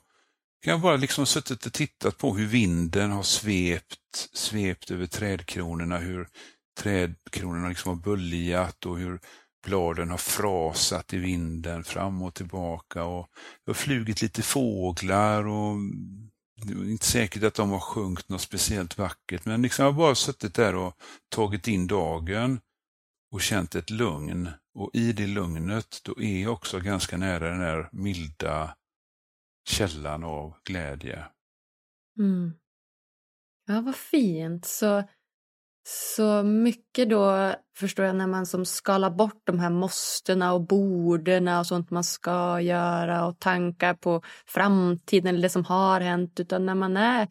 [0.64, 5.98] kan jag bara liksom suttit och tittat på hur vinden har svept, svept över trädkronorna,
[5.98, 6.28] hur
[6.80, 9.20] trädkronorna liksom har böljat och hur
[9.66, 13.04] bladen har frasat i vinden fram och tillbaka.
[13.04, 13.28] Och
[13.64, 15.76] det har flugit lite fåglar och
[16.64, 19.98] det är inte säkert att de har sjunkit något speciellt vackert, men liksom jag har
[19.98, 20.94] bara suttit där och
[21.28, 22.60] tagit in dagen
[23.32, 24.50] och känt ett lugn.
[24.74, 28.76] Och i det lugnet, då är jag också ganska nära den där milda
[29.68, 31.24] källan av glädje.
[32.18, 32.52] Mm.
[33.66, 34.66] Ja, vad fint.
[34.66, 35.02] Så,
[35.88, 41.48] så mycket då förstår jag när man som skalar bort de här måstena och borden
[41.48, 46.66] och sånt man ska göra och tankar på framtiden eller det som har hänt, utan
[46.66, 47.28] när man är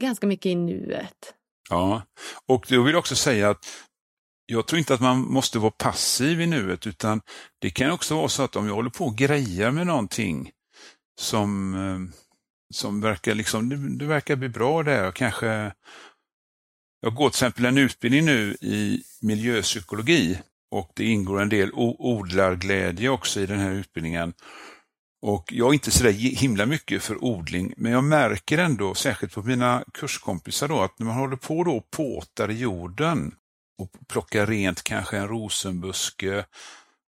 [0.00, 1.34] ganska mycket i nuet.
[1.70, 2.02] Ja,
[2.46, 3.87] och jag vill också säga att
[4.50, 7.20] jag tror inte att man måste vara passiv i nuet, utan
[7.58, 10.50] det kan också vara så att om jag håller på och grejer med någonting
[11.20, 12.14] som, eh,
[12.74, 15.72] som verkar, liksom, det, det verkar bli bra där, och kanske
[17.00, 20.38] jag går till exempel en utbildning nu i miljöpsykologi
[20.70, 24.32] och det ingår en del odlarglädje också i den här utbildningen.
[25.22, 29.42] Och Jag är inte så himla mycket för odling, men jag märker ändå, särskilt på
[29.42, 33.34] mina kurskompisar, då, att när man håller på och påtar i jorden
[33.78, 36.44] och plocka rent kanske en rosenbuske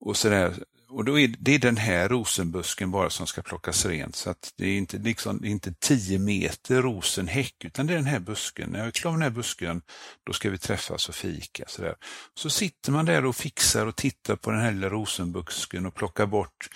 [0.01, 0.55] och sådär.
[0.89, 4.17] och då är det den här rosenbusken bara som ska plockas rent.
[4.17, 7.97] Så att det är inte, liksom, det är inte tio meter rosenhäck, utan det är
[7.97, 8.71] den här busken.
[8.71, 9.83] När jag är klar med den här busken,
[10.25, 11.65] då ska vi träffas och fika.
[11.67, 11.95] Så, där.
[12.35, 16.27] så sitter man där och fixar och tittar på den här lilla rosenbusken och plockar
[16.27, 16.69] bort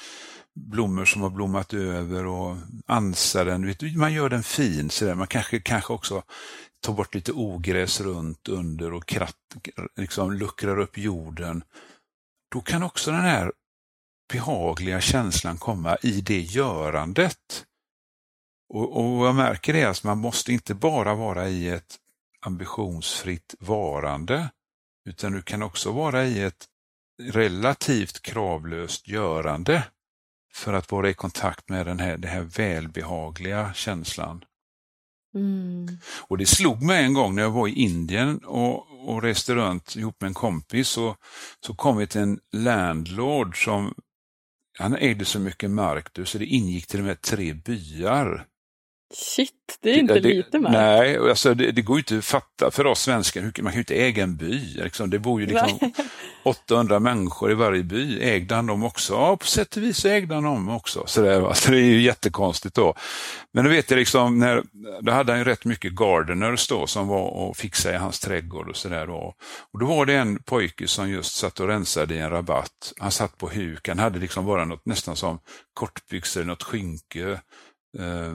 [0.54, 3.74] blommor som har blommat över och ansar den.
[3.96, 4.90] Man gör den fin.
[4.90, 5.14] Så där.
[5.14, 6.22] Man kanske, kanske också
[6.84, 9.56] tar bort lite ogräs runt under och kratt,
[9.96, 11.64] liksom luckrar upp jorden.
[12.50, 13.52] Då kan också den här
[14.32, 17.66] behagliga känslan komma i det görandet.
[18.68, 21.96] Och, och jag märker det att man måste inte bara vara i ett
[22.40, 24.50] ambitionsfritt varande,
[25.08, 26.66] utan du kan också vara i ett
[27.22, 29.84] relativt kravlöst görande
[30.52, 34.44] för att vara i kontakt med den här, den här välbehagliga känslan.
[35.34, 35.88] Mm.
[36.28, 39.96] Och det slog mig en gång när jag var i Indien och, och reste runt
[39.96, 41.16] ihop med en kompis så,
[41.66, 43.94] så kom vi till en landlord som
[44.78, 48.46] han ägde så mycket mark du, så det ingick till och med tre byar.
[49.16, 50.72] Shit, det är inte det, lite mark.
[50.72, 53.78] Nej, alltså det, det, går ju inte att fatta för oss svenskar, man kan ju
[53.78, 54.58] inte äga en by.
[54.58, 55.10] Liksom.
[55.10, 55.92] Det bor ju liksom
[56.44, 58.22] 800 människor i varje by.
[58.22, 59.12] Ägde han dem också?
[59.12, 61.04] Ja, på sätt och vis ägde han dem också.
[61.06, 61.54] Så det, va?
[61.54, 62.94] så det är ju jättekonstigt då.
[63.52, 64.62] Men du vet, det liksom, när,
[65.00, 68.68] då hade han ju rätt mycket gardeners då som var och fixade i hans trädgård
[68.68, 69.06] och sådär.
[69.06, 69.34] Då.
[69.72, 72.92] Och då var det en pojke som just satt och rensade i en rabatt.
[72.98, 75.38] Han satt på huk, han hade liksom bara något nästan som
[75.74, 77.40] kortbyxor, något skynke.
[77.98, 78.34] Eh,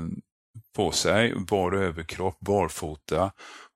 [0.76, 3.32] på sig, bar överkropp, barfota.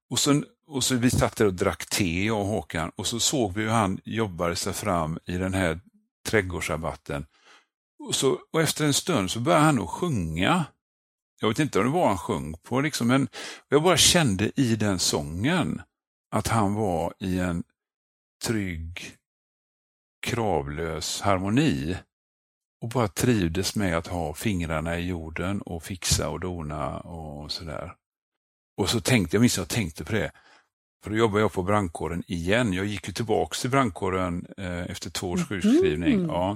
[0.10, 3.20] Och så, och så vi satt där och drack te, jag och Håkan, och så
[3.20, 5.80] såg vi hur han jobbade sig fram i den här
[6.26, 7.26] trädgårdsrabatten.
[8.00, 10.66] Och, så, och efter en stund så började han att sjunga.
[11.42, 13.28] Jag vet inte om det var han sjöng på, liksom, men
[13.70, 15.82] jag bara kände i den sången
[16.32, 17.64] att han var i en
[18.46, 19.16] trygg,
[20.22, 21.98] kravlös harmoni
[22.84, 27.94] och bara trivdes med att ha fingrarna i jorden och fixa och dona och sådär.
[28.78, 30.32] Och så tänkte jag, minns jag tänkte på det,
[31.04, 32.74] för då jobbade jag på brandkåren igen.
[32.74, 36.14] Jag gick ju tillbaks till brandkåren eh, efter två års sjukskrivning.
[36.14, 36.26] Mm.
[36.26, 36.52] Ja.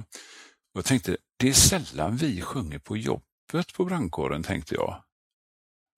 [0.74, 5.02] Och jag tänkte, det är sällan vi sjunger på jobbet på brandkåren, tänkte jag.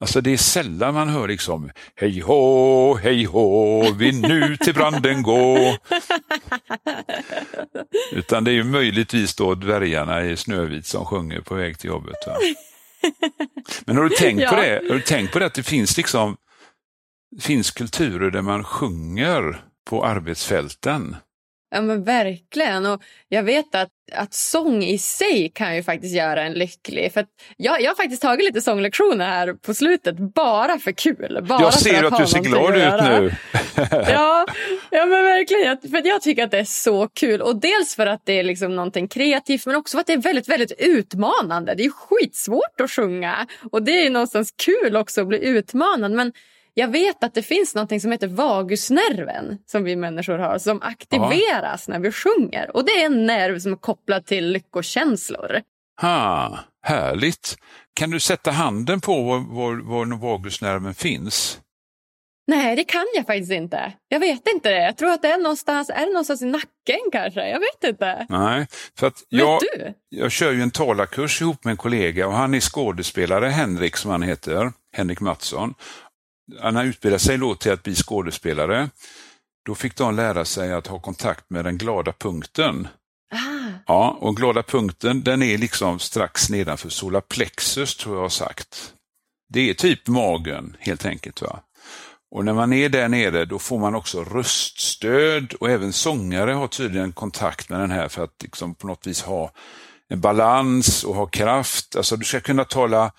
[0.01, 5.23] Alltså det är sällan man hör liksom hej hå, hej hå, vi nu till branden
[5.23, 5.77] gå.
[8.13, 12.17] Utan det är ju möjligtvis då dvärgarna i Snövit som sjunger på väg till jobbet.
[12.27, 12.37] Va?
[13.85, 14.51] Men har du tänkt ja.
[14.51, 14.83] på det?
[14.89, 16.37] Har du tänkt på det att det finns liksom
[17.41, 21.17] finns kulturer där man sjunger på arbetsfälten?
[21.71, 22.87] Ja men verkligen.
[22.87, 27.13] Och jag vet att, att sång i sig kan ju faktiskt göra en lycklig.
[27.13, 31.45] För jag, jag har faktiskt tagit lite sånglektioner här på slutet bara för kul.
[31.49, 33.35] Bara jag ser att, att du ser glad ut nu.
[33.91, 34.47] ja,
[34.91, 35.79] ja men verkligen.
[35.91, 37.41] För jag tycker att det är så kul.
[37.41, 40.19] Och dels för att det är liksom någonting kreativt men också för att det är
[40.19, 41.75] väldigt, väldigt utmanande.
[41.75, 43.47] Det är skitsvårt att sjunga.
[43.73, 46.13] Och det är någonstans kul också att bli utmanad.
[46.13, 46.33] Men
[46.75, 51.89] jag vet att det finns något som heter vagusnerven som vi människor har som aktiveras
[51.89, 51.99] Aha.
[51.99, 52.77] när vi sjunger.
[52.77, 55.61] Och det är en nerv som är kopplad till lyckokänslor.
[56.01, 57.57] Ha, härligt.
[57.95, 61.61] Kan du sätta handen på var, var, var vagusnerven finns?
[62.51, 63.93] Nej, det kan jag faktiskt inte.
[64.09, 64.83] Jag vet inte det.
[64.83, 67.49] Jag tror att det är någonstans, är det någonstans i nacken kanske.
[67.49, 68.27] Jag vet inte.
[68.29, 68.67] Nej,
[68.99, 69.95] för att jag, du?
[70.09, 74.11] jag kör ju en talarkurs ihop med en kollega och han är skådespelare, Henrik som
[74.11, 75.75] han heter, Henrik Mattsson
[76.61, 78.91] han utbildade sig då till att bli skådespelare.
[79.67, 82.89] Då fick de lära sig att ha kontakt med den glada punkten.
[83.35, 83.71] Ah.
[83.87, 88.95] Ja, och glada punkten den är liksom strax nedanför solarplexus tror jag har sagt.
[89.53, 91.43] Det är typ magen helt enkelt.
[91.43, 91.61] va.
[92.31, 96.69] Och när man är där nere då får man också röststöd och även sångare har
[96.69, 99.53] tydligen kontakt med den här för att liksom på något vis ha
[100.09, 101.97] en balans och ha kraft.
[101.97, 103.13] Alltså du ska kunna tala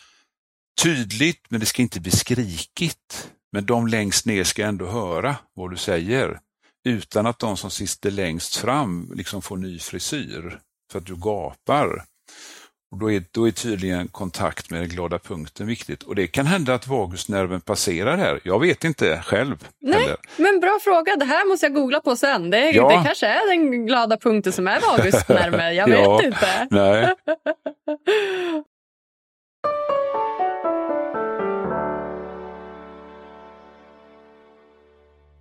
[0.84, 3.32] tydligt, men det ska inte bli skrikigt.
[3.52, 6.40] Men de längst ner ska ändå höra vad du säger
[6.86, 10.60] utan att de som sitter längst fram liksom får ny frisyr
[10.92, 12.06] för att du gapar.
[12.92, 16.04] Och då, är, då är tydligen kontakt med den glada punkten viktigt.
[16.04, 18.40] Och det kan hända att vagusnerven passerar här.
[18.44, 19.68] Jag vet inte själv.
[19.82, 20.18] Nej, heller.
[20.38, 21.16] men bra fråga.
[21.16, 22.50] Det här måste jag googla på sen.
[22.50, 22.90] Det, ja.
[22.90, 25.76] det kanske är den glada punkten som är vagusnerven.
[25.76, 26.68] Jag ja, vet inte.
[26.70, 27.16] Nej.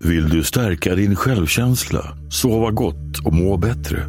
[0.05, 4.05] Vill du stärka din självkänsla, sova gott och må bättre?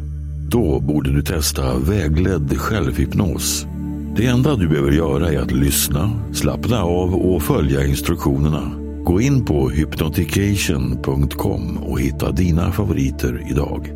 [0.48, 3.66] Då borde du testa vägledd självhypnos.
[4.16, 8.72] Det enda du behöver göra är att lyssna, slappna av och följa instruktionerna.
[9.04, 13.90] Gå in på hypnotication.com och hitta dina favoriter idag.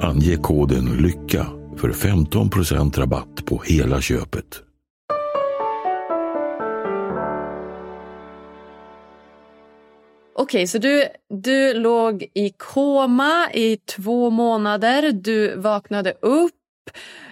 [0.00, 4.62] Ange koden LYCKA för 15% rabatt på hela köpet.
[10.52, 15.12] Okej, så du, du låg i koma i två månader.
[15.12, 16.52] Du vaknade upp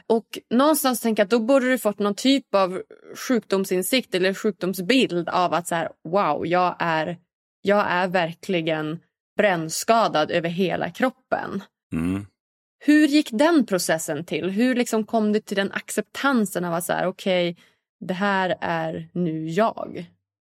[0.06, 2.82] och någonstans tänker jag att då borde du fått någon typ av
[3.28, 7.18] sjukdomsinsikt eller sjukdomsbild av att så här, wow, jag är,
[7.62, 9.00] jag är verkligen
[9.36, 11.62] brännskadad över hela kroppen.
[11.92, 12.26] Mm.
[12.78, 14.50] Hur gick den processen till?
[14.50, 17.62] Hur liksom kom du till den acceptansen av att så här, okej, okay,
[18.00, 20.06] det här är nu jag?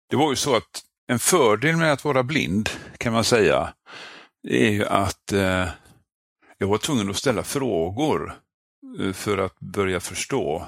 [0.09, 3.73] Det var ju så att en fördel med att vara blind kan man säga,
[4.47, 5.69] är ju att eh,
[6.57, 8.39] jag var tvungen att ställa frågor
[8.99, 10.67] eh, för att börja förstå.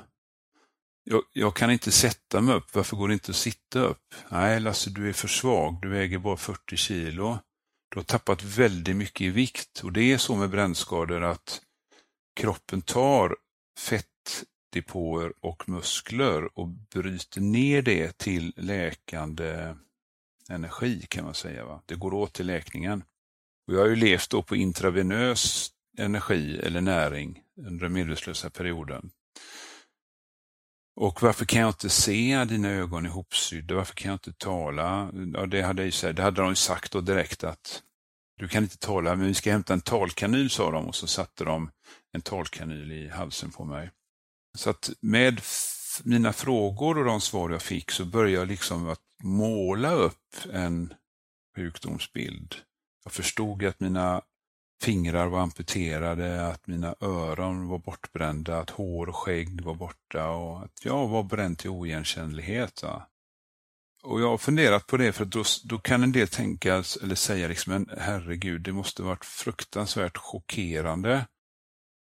[1.04, 4.16] Jag, jag, kan inte sätta mig upp, varför går det inte att sitta upp?
[4.30, 7.40] Nej Lasse, du är för svag, du väger bara 40 kilo.
[7.92, 11.62] Du har tappat väldigt mycket i vikt och det är så med brännskador att
[12.40, 13.36] kroppen tar
[13.80, 19.76] fettdepåer och muskler och bryter ner det till läkande
[20.50, 21.66] energi kan man säga.
[21.66, 21.82] Va?
[21.86, 23.04] Det går åt till läkningen.
[23.68, 29.12] Och jag har ju levt då på intravenös energi eller näring under den medvetslösa perioden.
[30.96, 33.76] Och varför kan jag inte se dina ögon ihopsydda?
[33.76, 35.12] Varför kan jag inte tala?
[35.34, 37.84] Ja, det, hade jag, det hade de sagt då direkt att
[38.38, 41.44] du kan inte tala, men vi ska hämta en talkanyl, sa de och så satte
[41.44, 41.72] de
[42.12, 43.92] en talkanyl i halsen på mig.
[44.58, 45.40] Så att med
[46.04, 50.94] mina frågor och de svar jag fick så började jag liksom att måla upp en
[51.56, 52.56] sjukdomsbild.
[53.04, 54.22] Jag förstod att mina
[54.84, 60.64] fingrar var amputerade, att mina öron var bortbrända, att hår och skägg var borta och
[60.64, 62.84] att jag var bränd till oigenkännlighet.
[62.84, 63.08] Va?
[64.04, 67.48] Och jag har funderat på det för då, då kan en del tänka eller säga
[67.48, 71.28] liksom, men herregud, det måste varit fruktansvärt chockerande.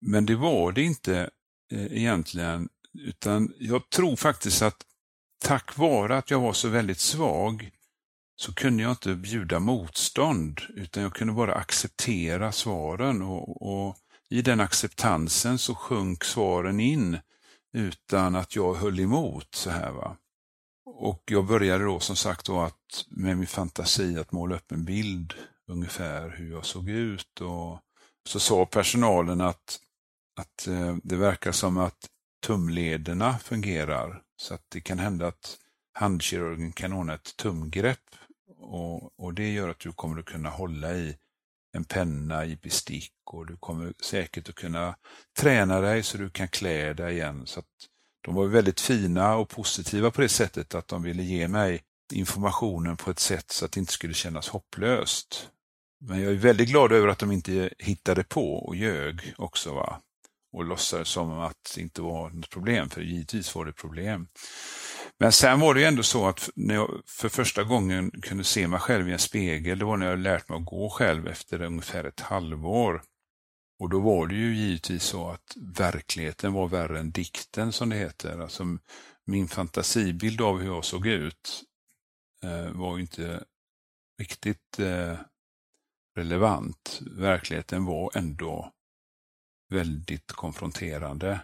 [0.02, 1.30] Men det var det inte
[1.72, 4.86] eh, egentligen, utan jag tror faktiskt att
[5.40, 7.72] tack vare att jag var så väldigt svag
[8.36, 13.96] så kunde jag inte bjuda motstånd, utan jag kunde bara acceptera svaren och, och
[14.30, 17.20] i den acceptansen så sjönk svaren in
[17.74, 19.56] utan att jag höll emot.
[19.56, 20.18] så här va.
[20.86, 24.86] Och jag började då som sagt då att med min fantasi att måla upp en
[24.86, 25.34] bild
[25.68, 27.80] ungefär hur jag såg ut och
[28.30, 29.80] så sa personalen att,
[30.40, 35.58] att eh, det verkar som att tumlederna fungerar så att det kan hända att
[35.94, 38.16] handkirurgen kan ordna ett tumgrepp
[38.58, 41.18] och, och det gör att du kommer att kunna hålla i
[41.74, 44.96] en penna i bestick och du kommer säkert att kunna
[45.40, 47.46] träna dig så du kan klä dig igen.
[47.46, 47.64] Så
[48.22, 51.82] de var väldigt fina och positiva på det sättet att de ville ge mig
[52.14, 55.50] informationen på ett sätt så att det inte skulle kännas hopplöst.
[56.02, 59.74] Men jag är väldigt glad över att de inte hittade på och ljög också.
[59.74, 60.02] Va?
[60.52, 64.28] Och låtsades som att det inte var något problem, för givetvis var det problem.
[65.20, 68.68] Men sen var det ju ändå så att när jag för första gången kunde se
[68.68, 71.62] mig själv i en spegel, det var när jag lärt mig att gå själv efter
[71.62, 73.02] ungefär ett halvår.
[73.80, 77.96] Och då var det ju givetvis så att verkligheten var värre än dikten som det
[77.96, 78.40] heter.
[78.40, 78.64] Alltså
[79.26, 81.64] min fantasibild av hur jag såg ut
[82.44, 83.44] eh, var ju inte
[84.20, 85.18] riktigt eh,
[86.16, 87.02] relevant.
[87.12, 88.74] Verkligheten var ändå
[89.70, 91.42] väldigt konfronterande.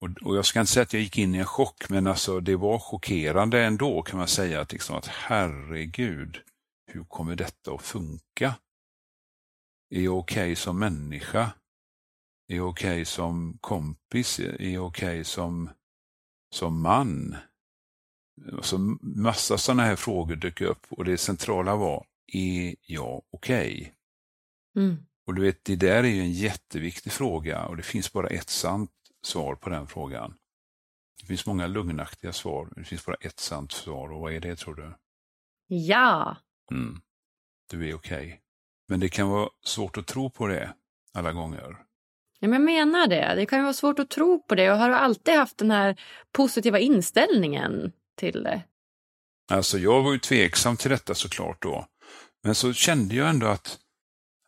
[0.00, 2.40] Och, och, Jag ska inte säga att jag gick in i en chock, men alltså
[2.40, 4.60] det var chockerande ändå kan man säga.
[4.60, 6.42] Att, liksom, att herregud,
[6.86, 8.54] hur kommer detta att funka?
[9.90, 11.52] Är jag okej okay som människa?
[12.48, 14.40] Är jag okej okay som kompis?
[14.40, 15.70] Är jag okej okay som,
[16.54, 17.36] som man?
[18.52, 23.94] Alltså, massa sådana här frågor dök upp och det centrala var, är jag okej?
[24.76, 25.07] Mm.
[25.28, 28.50] Och du vet, det där är ju en jätteviktig fråga och det finns bara ett
[28.50, 28.90] sant
[29.22, 30.34] svar på den frågan.
[31.20, 34.40] Det finns många lugnaktiga svar, men det finns bara ett sant svar och vad är
[34.40, 34.94] det tror du?
[35.66, 36.36] Ja!
[36.70, 37.00] Mm.
[37.70, 38.26] Du är okej.
[38.26, 38.38] Okay.
[38.88, 40.74] Men det kan vara svårt att tro på det
[41.14, 41.76] alla gånger.
[42.38, 43.34] Ja, men jag menar det.
[43.36, 46.00] Det kan ju vara svårt att tro på det och har alltid haft den här
[46.32, 48.62] positiva inställningen till det?
[49.50, 51.86] Alltså jag var ju tveksam till detta såklart då.
[52.42, 53.78] Men så kände jag ändå att,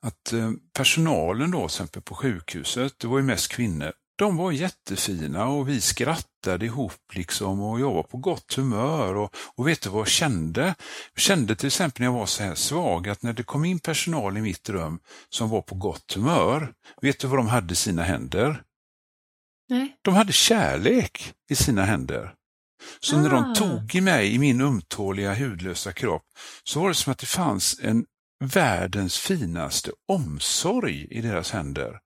[0.03, 4.53] att eh, personalen då, till exempel på sjukhuset, det var ju mest kvinnor, de var
[4.53, 9.15] jättefina och vi skrattade ihop liksom och jag var på gott humör.
[9.15, 10.75] Och, och vet du vad jag kände?
[11.15, 13.79] Jag kände till exempel när jag var så här svag att när det kom in
[13.79, 14.99] personal i mitt rum
[15.29, 16.73] som var på gott humör,
[17.03, 18.63] vet du vad de hade i sina händer?
[19.69, 19.97] Nej.
[20.03, 22.35] De hade kärlek i sina händer.
[23.01, 23.21] Så ah.
[23.21, 23.55] när de ah.
[23.55, 26.25] tog i mig, i min ömtåliga hudlösa kropp,
[26.65, 28.05] så var det som att det fanns en
[28.41, 31.99] världens finaste omsorg i deras händer.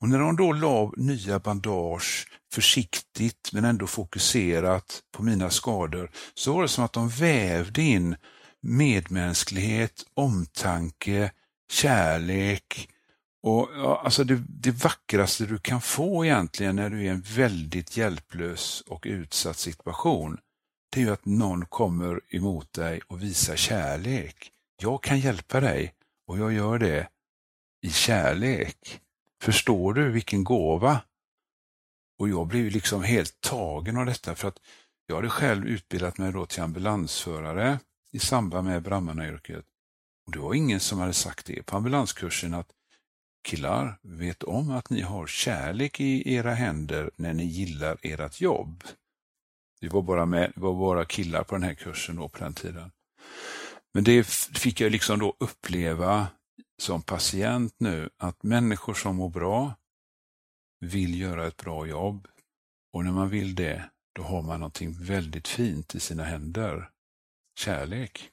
[0.00, 6.52] Och när de då la nya bandage försiktigt men ändå fokuserat på mina skador så
[6.52, 8.16] var det som att de vävde in
[8.60, 11.32] medmänsklighet, omtanke,
[11.72, 12.88] kärlek
[13.42, 17.20] och ja, alltså det, det vackraste du kan få egentligen när du är i en
[17.20, 20.38] väldigt hjälplös och utsatt situation,
[20.92, 24.50] det är ju att någon kommer emot dig och visar kärlek.
[24.82, 25.94] Jag kan hjälpa dig
[26.26, 27.08] och jag gör det
[27.82, 29.00] i kärlek.
[29.42, 31.00] Förstår du vilken gåva?
[32.18, 34.58] Och jag blev liksom helt tagen av detta för att
[35.06, 37.78] jag hade själv utbildat mig då till ambulansförare
[38.12, 39.64] i samband med brandmannayrket.
[40.26, 42.72] Och det var ingen som hade sagt det på ambulanskursen att
[43.44, 48.84] killar, vet om att ni har kärlek i era händer när ni gillar ert jobb.
[49.80, 52.90] Det var bara, med, var bara killar på den här kursen då på den tiden.
[53.94, 54.26] Men det
[54.58, 56.26] fick jag liksom då uppleva
[56.78, 59.74] som patient nu, att människor som mår bra
[60.80, 62.28] vill göra ett bra jobb.
[62.92, 66.88] Och när man vill det, då har man någonting väldigt fint i sina händer.
[67.58, 68.30] Kärlek.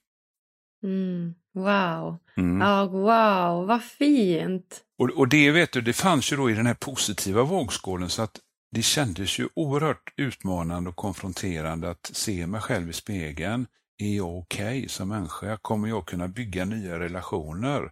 [0.83, 1.35] Mm.
[1.53, 2.17] Wow.
[2.37, 2.61] Mm.
[2.61, 4.83] Ja, wow, vad fint.
[4.97, 8.21] Och, och det vet du, det fanns ju då i den här positiva vågskålen så
[8.21, 8.39] att
[8.71, 13.67] det kändes ju oerhört utmanande och konfronterande att se mig själv i spegeln.
[14.01, 15.57] Är jag okej okay som människa?
[15.57, 17.91] Kommer jag kunna bygga nya relationer?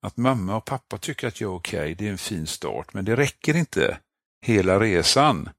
[0.00, 2.94] Att mamma och pappa tycker att jag är okej, okay, det är en fin start,
[2.94, 4.00] men det räcker inte
[4.46, 5.50] hela resan.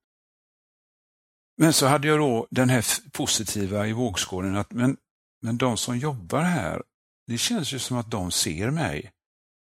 [1.57, 4.97] Men så hade jag då den här positiva i vågskålen att men,
[5.41, 6.83] men de som jobbar här,
[7.27, 9.11] det känns ju som att de ser mig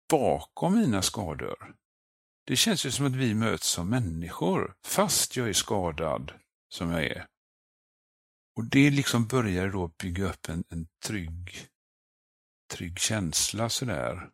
[0.09, 1.75] bakom mina skador.
[2.47, 6.31] Det känns ju som att vi möts som människor, fast jag är skadad
[6.69, 7.25] som jag är.
[8.55, 11.67] Och det liksom började då bygga upp en, en trygg,
[12.73, 14.29] trygg känsla sådär.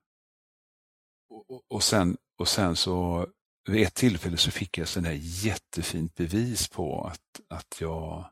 [1.29, 3.27] Och, och, sen, och sen så
[3.69, 8.25] vid ett tillfälle så fick jag sån här jättefint bevis på att, att jag,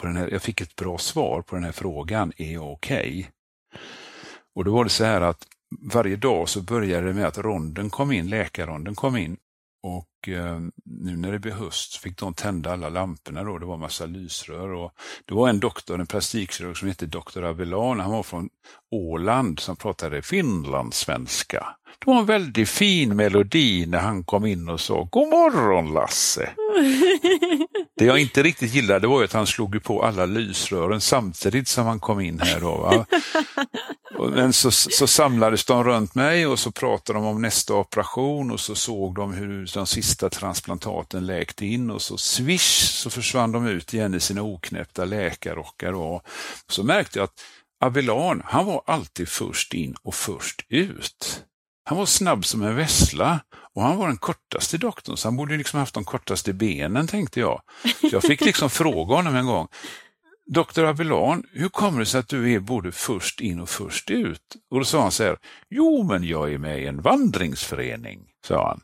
[0.00, 2.98] på den här, jag fick ett bra svar på den här frågan, är jag okej?
[2.98, 3.26] Okay?
[4.54, 5.46] Och då var det så här att
[5.80, 9.36] varje dag så började det med att ronden kom in, läkarronden kom in.
[9.82, 13.76] Och eh, nu när det blev höst fick de tända alla lamporna då, det var
[13.76, 14.68] massa lysrör.
[14.68, 14.92] Och
[15.24, 18.48] det var en doktor, en plastikkirurg som hette doktor Abelan, han var från
[18.90, 21.66] Åland som pratade finlandssvenska.
[21.98, 26.50] Det var en väldigt fin melodi när han kom in och sa God morgon Lasse!
[27.98, 32.00] Det jag inte riktigt gillade var att han slog på alla lysrören samtidigt som han
[32.00, 32.60] kom in här.
[32.60, 33.06] Då, va?
[34.30, 38.60] Men så, så samlades de runt mig och så pratade de om nästa operation och
[38.60, 43.66] så såg de hur de sista transplantaten läkte in och så swish så försvann de
[43.66, 45.92] ut igen i sina oknäppta läkarrockar.
[45.92, 46.22] Och
[46.68, 47.44] så märkte jag att
[47.80, 51.44] Abelan, han var alltid först in och först ut.
[51.84, 53.40] Han var snabb som en vessla
[53.74, 57.40] och han var den kortaste doktorn, så han borde liksom haft de kortaste benen, tänkte
[57.40, 57.62] jag.
[58.00, 59.68] Så jag fick liksom fråga honom en gång,
[60.50, 64.56] Doktor Abelan, hur kommer det sig att du är både först in och först ut?
[64.70, 65.38] Och då sa han så här,
[65.70, 68.80] jo men jag är med i en vandringsförening, sa han.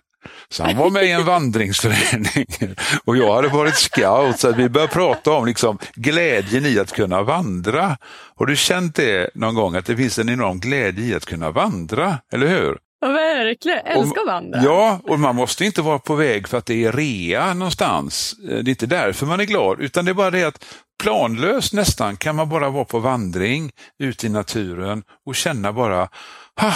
[0.48, 2.46] Så han var med i en vandringsförening
[3.04, 6.92] och jag hade varit scout så att vi började prata om liksom glädjen i att
[6.92, 7.96] kunna vandra.
[8.36, 11.50] Har du känt det någon gång att det finns en enorm glädje i att kunna
[11.50, 12.78] vandra, eller hur?
[13.00, 13.80] Ja, verkligen.
[13.84, 14.62] Jag älskar att vandra.
[14.62, 18.34] Ja, och man måste inte vara på väg för att det är rea någonstans.
[18.38, 20.64] Det är inte därför man är glad, utan det är bara det att
[21.02, 26.08] planlöst nästan kan man bara vara på vandring ute i naturen och känna bara,
[26.54, 26.74] ah,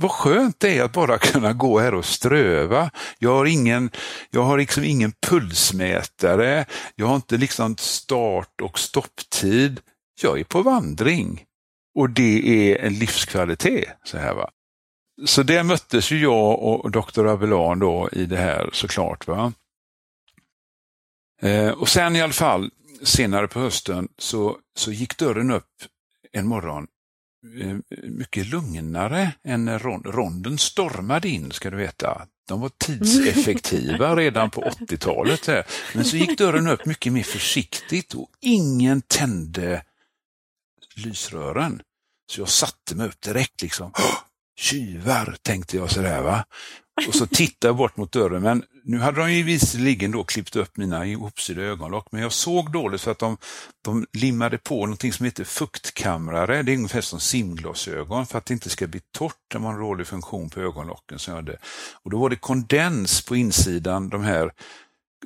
[0.00, 2.90] vad skönt det är att bara kunna gå här och ströva.
[3.18, 3.90] Jag har ingen,
[4.30, 9.80] jag har liksom ingen pulsmätare, jag har inte liksom start och stopptid.
[10.22, 11.44] Jag är på vandring.
[11.94, 13.88] Och det är en livskvalitet.
[14.04, 14.50] Så här va.
[15.26, 19.26] Så det möttes ju jag och doktor Abelan då i det här såklart.
[19.26, 19.52] Va?
[21.42, 22.70] Eh, och sen i alla fall,
[23.02, 25.72] senare på hösten, så, så gick dörren upp
[26.32, 26.86] en morgon
[28.02, 29.78] mycket lugnare än när
[30.12, 32.26] ronden stormade in, ska du veta.
[32.48, 35.66] De var tidseffektiva redan på 80-talet.
[35.94, 39.82] Men så gick dörren upp mycket mer försiktigt och ingen tände
[40.96, 41.82] lysrören.
[42.30, 43.92] Så jag satte mig upp direkt liksom
[44.58, 46.44] tjuvar, tänkte jag sådär va.
[47.08, 50.56] Och så tittade jag bort mot dörren, men nu hade de ju visserligen då klippt
[50.56, 53.36] upp mina ihopsydda ögonlock, men jag såg dåligt för att de,
[53.84, 56.62] de limmade på någonting som heter fuktkamrare.
[56.62, 59.80] Det är ungefär som simglasögon för att det inte ska bli torrt när man har
[59.80, 61.18] en dålig funktion på ögonlocken.
[61.18, 61.58] Som jag hade.
[62.02, 64.50] Och då var det kondens på insidan, de här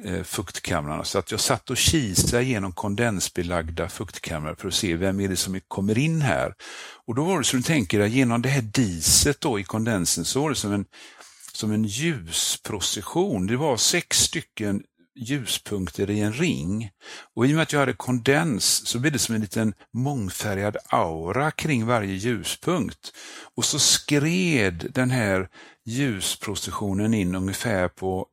[0.05, 1.05] Eh, fuktkamrarna.
[1.05, 5.37] Så att jag satt och kisade genom kondensbelagda fuktkamrar för att se vem är det
[5.37, 6.55] som kommer in här.
[7.07, 10.25] Och då var det så du tänker dig, genom det här diset då i kondensen
[10.25, 10.85] så var det som en
[11.53, 13.47] som en ljusprocession.
[13.47, 14.83] Det var sex stycken
[15.15, 16.91] ljuspunkter i en ring.
[17.35, 20.77] Och i och med att jag hade kondens så blev det som en liten mångfärgad
[20.89, 23.13] aura kring varje ljuspunkt.
[23.57, 25.49] Och så skred den här
[25.85, 28.27] ljusprocessionen in ungefär på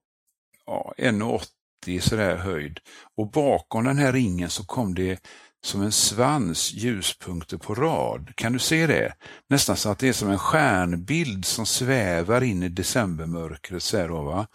[0.70, 2.80] ja, 1,80 sådär höjd.
[3.18, 5.20] Och bakom den här ringen så kom det
[5.62, 8.36] som en svans ljuspunkter på rad.
[8.36, 9.14] Kan du se det?
[9.50, 13.84] Nästan så att det är som en stjärnbild som svävar in i decembermörkret.
[13.84, 14.48] Så här, va?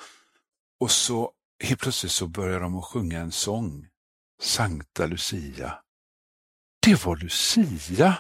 [0.81, 1.31] Och så
[1.65, 3.87] helt plötsligt så börjar de att sjunga en sång.
[4.43, 5.75] Sankta Lucia.
[6.87, 8.19] Det var Lucia!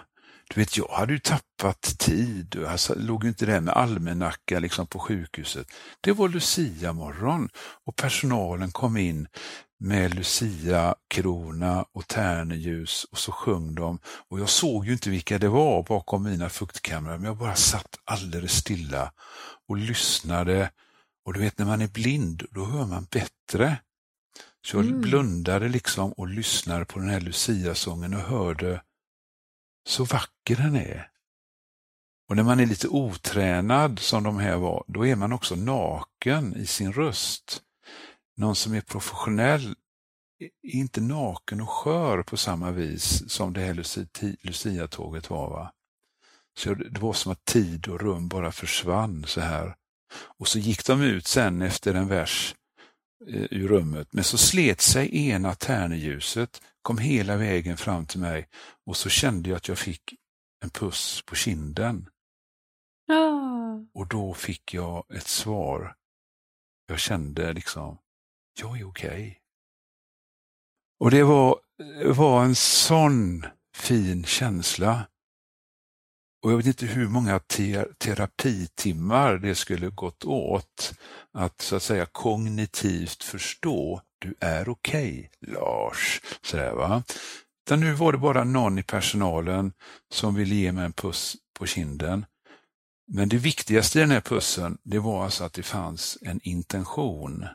[0.55, 2.57] Du vet, jag hade ju tappat tid.
[2.61, 5.66] Jag låg inte där med almanacka liksom på sjukhuset.
[6.00, 7.48] Det var Lucia-morgon
[7.84, 9.28] och personalen kom in
[9.80, 13.98] med Lucia-krona och tärneljus och så sjöng de.
[14.30, 17.98] Och jag såg ju inte vilka det var bakom mina fuktkamrar, men jag bara satt
[18.05, 19.12] alldeles stilla
[19.68, 20.70] och lyssnade.
[21.24, 23.76] Och du vet, när man är blind, då hör man bättre.
[24.66, 25.00] Så jag mm.
[25.00, 28.80] blundade liksom och lyssnade på den här Lucia-sången och hörde
[29.87, 31.11] så vacker den är.
[32.28, 36.57] Och när man är lite otränad som de här var, då är man också naken
[36.57, 37.62] i sin röst.
[38.37, 39.74] Någon som är professionell
[40.39, 43.74] är inte naken och skör på samma vis som det här
[44.47, 45.51] Lucia-tåget var.
[45.51, 45.72] Va?
[46.57, 49.76] Så det var som att tid och rum bara försvann så här.
[50.39, 52.55] Och så gick de ut sen efter en vers
[53.27, 58.49] ur rummet, men så slet sig ena tärneljuset, kom hela vägen fram till mig
[58.87, 60.14] och så kände jag att jag fick
[60.64, 62.09] en puss på kinden.
[63.09, 63.83] Oh.
[63.95, 65.97] Och då fick jag ett svar.
[66.87, 67.99] Jag kände liksom,
[68.61, 69.09] jag är okej.
[69.09, 69.35] Okay.
[71.01, 71.61] Och det var,
[72.14, 73.47] var en sån
[73.77, 75.07] fin känsla.
[76.45, 80.95] Och jag vet inte hur många te terapitimmar det skulle gått åt
[81.32, 86.20] att så att säga kognitivt förstå, du är okej okay, Lars.
[86.42, 87.03] Sådär, va?
[87.66, 89.72] Utan nu var det bara någon i personalen
[90.12, 92.26] som ville ge mig en puss på kinden.
[93.07, 97.47] Men det viktigaste i den här pussen, det var alltså att det fanns en intention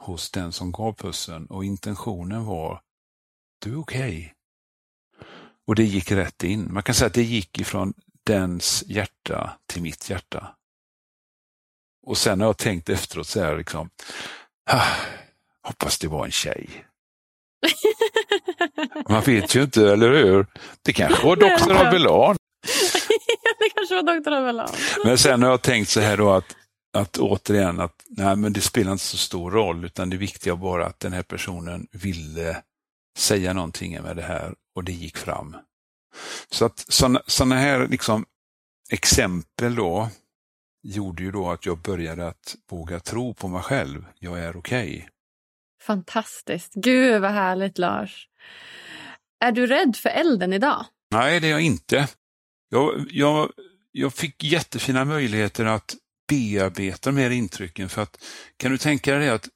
[0.00, 2.80] hos den som gav pussen och intentionen var,
[3.64, 4.18] du är okej.
[4.18, 4.35] Okay.
[5.66, 6.72] Och det gick rätt in.
[6.72, 7.94] Man kan säga att det gick ifrån
[8.24, 10.56] dens hjärta till mitt hjärta.
[12.06, 13.90] Och sen har jag tänkt efteråt så här liksom,
[14.70, 14.96] ah,
[15.62, 16.84] hoppas det var en tjej.
[19.08, 20.46] Man vet ju inte, eller hur?
[20.82, 22.36] Det kanske var doktor Abelan.
[23.58, 24.68] det kanske var doktor Abelan.
[25.04, 26.56] Men sen har jag tänkt så här då att,
[26.96, 30.60] att återigen, att nej, men det spelar inte så stor roll, utan det viktiga var
[30.60, 32.62] bara att den här personen ville
[33.18, 35.56] säga någonting med det här och det gick fram.
[36.50, 36.84] Så att
[37.26, 38.24] sådana här liksom
[38.90, 40.08] exempel då
[40.82, 44.04] gjorde ju då att jag började att våga tro på mig själv.
[44.18, 44.96] Jag är okej.
[44.96, 45.08] Okay.
[45.82, 46.72] Fantastiskt.
[46.74, 48.28] Gud vad härligt Lars.
[49.40, 50.84] Är du rädd för elden idag?
[51.10, 52.08] Nej, det är jag inte.
[52.68, 53.50] Jag, jag,
[53.92, 55.96] jag fick jättefina möjligheter att
[56.28, 58.24] bearbeta de här intrycken för att
[58.56, 59.48] kan du tänka dig att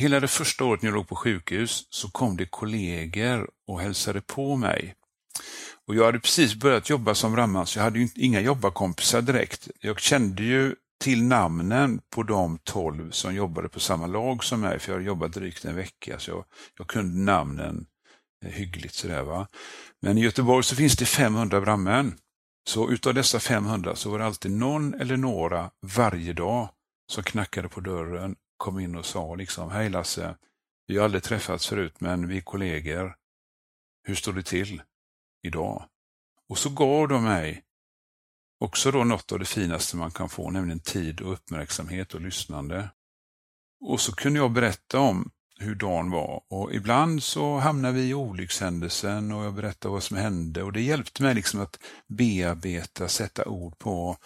[0.00, 4.20] hela det första året när jag låg på sjukhus så kom det kollegor och hälsade
[4.20, 4.94] på mig.
[5.86, 9.68] Och jag hade precis börjat jobba som brandman så jag hade ju inga jobbarkompisar direkt.
[9.80, 14.78] Jag kände ju till namnen på de tolv som jobbade på samma lag som mig,
[14.78, 16.44] för jag hade jobbat drygt en vecka, så jag,
[16.78, 17.86] jag kunde namnen
[18.44, 18.94] eh, hyggligt.
[18.94, 19.46] Sådär, va?
[20.02, 22.14] Men i Göteborg så finns det 500 brandmän.
[22.68, 26.68] Så utav dessa 500 så var det alltid någon eller några varje dag
[27.10, 30.36] som knackade på dörren, kom in och sa liksom, hej Lasse,
[30.86, 33.16] vi har aldrig träffats förut men vi är kollegor.
[34.02, 34.82] Hur står det till
[35.42, 35.84] idag?
[36.48, 37.62] Och så gav de mig
[38.58, 42.90] också då något av det finaste man kan få, nämligen tid och uppmärksamhet och lyssnande.
[43.80, 48.14] Och så kunde jag berätta om hur dagen var och ibland så hamnade vi i
[48.14, 53.44] olyckshändelsen och jag berättade vad som hände och det hjälpte mig liksom att bearbeta, sätta
[53.44, 54.16] ord på.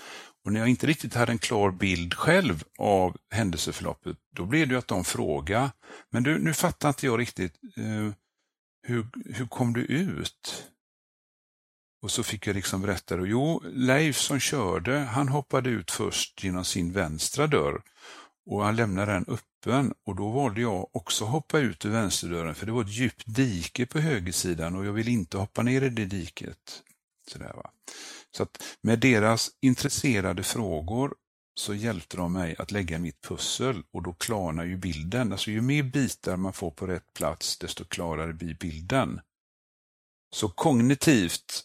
[0.45, 4.78] Och när jag inte riktigt hade en klar bild själv av händelseförloppet, då blev det
[4.78, 5.70] att de frågade,
[6.11, 8.12] men du, nu fattar inte jag riktigt, eh,
[8.82, 10.70] hur, hur kom du ut?
[12.03, 16.45] Och så fick jag liksom berätta, och jo, Leif som körde, han hoppade ut först
[16.45, 17.82] genom sin vänstra dörr
[18.47, 22.66] och han lämnade den öppen och då valde jag också hoppa ut ur vänsterdörren för
[22.66, 26.05] det var ett djupt dike på högersidan och jag ville inte hoppa ner i det
[26.05, 26.82] diket.
[27.32, 27.70] Sådär, va?
[28.37, 31.14] Så att med deras intresserade frågor
[31.55, 35.32] så hjälpte de mig att lägga mitt pussel och då klarnar ju bilden.
[35.32, 39.20] Alltså ju mer bitar man får på rätt plats desto klarare blir bilden.
[40.35, 41.64] Så kognitivt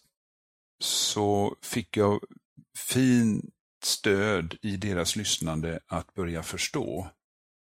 [0.83, 2.19] så fick jag
[2.77, 3.45] fint
[3.83, 7.09] stöd i deras lyssnande att börja förstå.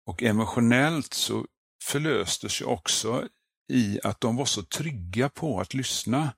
[0.06, 1.46] Och emotionellt så
[1.84, 3.28] förlöstes jag också
[3.72, 6.34] i att de var så trygga på att lyssna.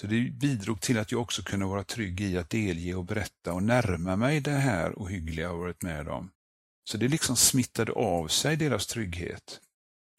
[0.00, 3.52] Så det bidrog till att jag också kunde vara trygg i att delge och berätta
[3.52, 6.30] och närma mig det här ohyggliga jag varit med om.
[6.84, 9.60] Så det liksom smittade av sig deras trygghet.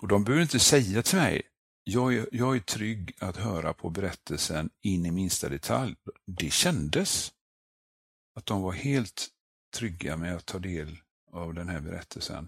[0.01, 1.41] Och de behöver inte säga till mig,
[1.83, 5.95] jag är, jag är trygg att höra på berättelsen in i minsta detalj.
[6.25, 7.31] Det kändes.
[8.35, 9.27] Att de var helt
[9.77, 10.97] trygga med att ta del
[11.31, 12.47] av den här berättelsen.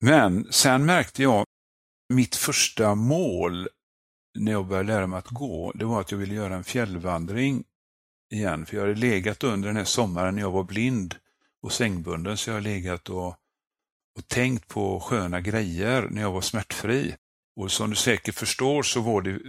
[0.00, 1.46] Men sen märkte jag
[2.08, 3.68] mitt första mål
[4.34, 7.64] när jag började lära mig att gå, det var att jag ville göra en fjällvandring
[8.32, 8.66] igen.
[8.66, 11.16] För jag hade legat under den här sommaren när jag var blind
[11.62, 13.28] och sängbunden, så jag har legat och,
[14.18, 17.14] och tänkt på sköna grejer när jag var smärtfri.
[17.56, 19.40] Och som du säkert förstår så var det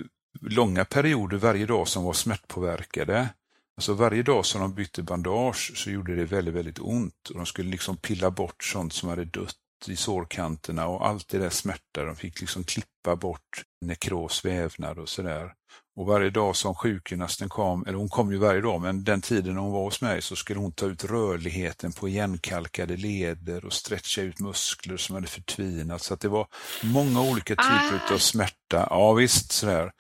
[0.41, 3.29] långa perioder varje dag som var smärtpåverkade.
[3.77, 7.45] Alltså varje dag som de bytte bandage så gjorde det väldigt, väldigt ont och de
[7.45, 9.55] skulle liksom pilla bort sånt som hade dött
[9.87, 12.03] i sårkanterna och allt det där smärta.
[12.05, 15.53] De fick liksom klippa bort nekros, vävnad och sådär.
[15.97, 19.57] Och varje dag som sjukgymnasten kom, eller hon kom ju varje dag, men den tiden
[19.57, 24.21] hon var hos mig så skulle hon ta ut rörligheten på igenkalkade leder och stretcha
[24.21, 26.01] ut muskler som hade förtvinat.
[26.01, 26.47] Så att det var
[26.83, 28.13] många olika typer ah.
[28.13, 28.87] av smärta.
[28.89, 29.91] Ja visst, sådär.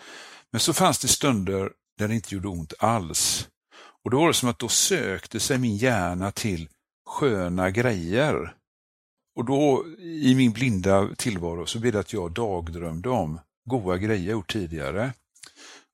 [0.51, 3.47] Men så fanns det stunder där det inte gjorde ont alls.
[4.03, 6.69] Och då var det som att då sökte sig min hjärna till
[7.09, 8.53] sköna grejer.
[9.35, 14.25] Och då i min blinda tillvaro så blev det att jag dagdrömde om goda grejer
[14.25, 15.13] jag gjort tidigare.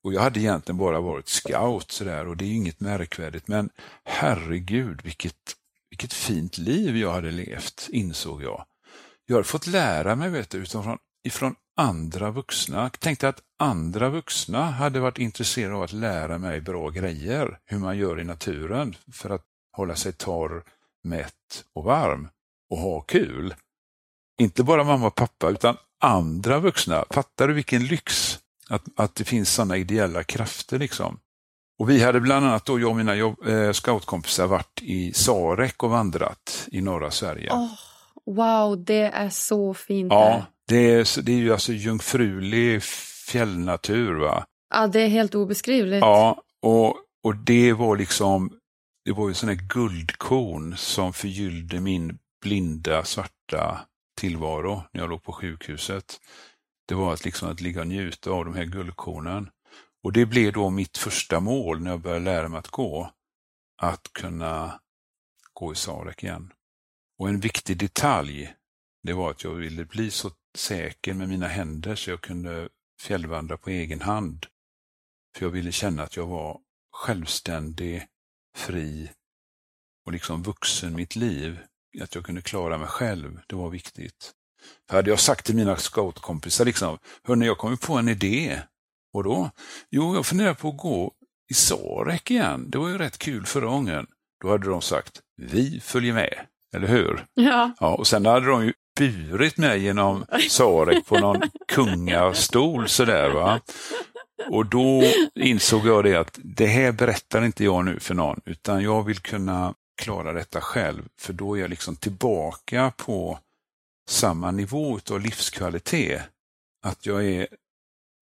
[0.04, 3.70] Och jag hade egentligen bara varit scout sådär och det är inget märkvärdigt men
[4.04, 5.56] herregud vilket,
[5.90, 8.64] vilket fint liv jag hade levt, insåg jag.
[9.26, 12.82] Jag har fått lära mig vet du, utifrån, ifrån andra vuxna.
[12.82, 17.78] Jag tänkte att andra vuxna hade varit intresserade av att lära mig bra grejer, hur
[17.78, 20.64] man gör i naturen för att hålla sig torr,
[21.04, 22.28] mätt och varm
[22.72, 23.54] och ha kul.
[24.40, 27.04] Inte bara mamma och pappa utan andra vuxna.
[27.10, 31.18] Fattar du vilken lyx att, att det finns sådana ideella krafter liksom.
[31.78, 35.82] Och vi hade bland annat då, jag och mina jobb, eh, scoutkompisar varit i Sarek
[35.82, 37.50] och vandrat i norra Sverige.
[37.52, 37.70] Oh,
[38.26, 40.12] wow, det är så fint.
[40.12, 42.82] Ja, det är, det är ju alltså jungfrulig
[43.28, 44.14] fjällnatur.
[44.14, 44.44] va?
[44.74, 46.00] Ja, det är helt obeskrivligt.
[46.00, 48.52] Ja, och, och det var liksom,
[49.04, 55.32] det var ju sådana guldkorn som förgyllde min blinda svarta tillvaro när jag låg på
[55.32, 56.20] sjukhuset.
[56.88, 59.50] Det var att, liksom att ligga och njuta av de här guldkornen.
[60.02, 63.12] Och det blev då mitt första mål när jag började lära mig att gå.
[63.82, 64.80] Att kunna
[65.52, 66.52] gå i Sarek igen.
[67.18, 68.54] Och en viktig detalj,
[69.02, 72.68] det var att jag ville bli så säker med mina händer så jag kunde
[73.00, 74.46] fjällvandra på egen hand.
[75.36, 76.60] För jag ville känna att jag var
[76.92, 78.06] självständig,
[78.56, 79.10] fri
[80.06, 81.58] och liksom vuxen mitt liv.
[82.00, 84.32] Att jag kunde klara mig själv, det var viktigt.
[84.88, 88.58] För hade jag sagt till mina scoutkompisar, liksom, hörni, jag kommer på en idé.
[89.14, 89.50] Och då?
[89.90, 91.12] Jo, jag funderar på att gå
[91.50, 92.70] i Sarek igen.
[92.70, 94.06] Det var ju rätt kul förra gången.
[94.42, 96.34] Då hade de sagt, vi följer med,
[96.74, 97.26] eller hur?
[97.34, 97.72] Ja.
[97.80, 103.60] ja och sen hade de ju burit mig genom Sarek på någon kungastol sådär va.
[104.50, 105.02] Och då
[105.34, 109.18] insåg jag det att det här berättar inte jag nu för någon, utan jag vill
[109.18, 113.38] kunna klara detta själv, för då är jag liksom tillbaka på
[114.08, 116.22] samma nivå av livskvalitet.
[116.82, 117.48] Att jag är,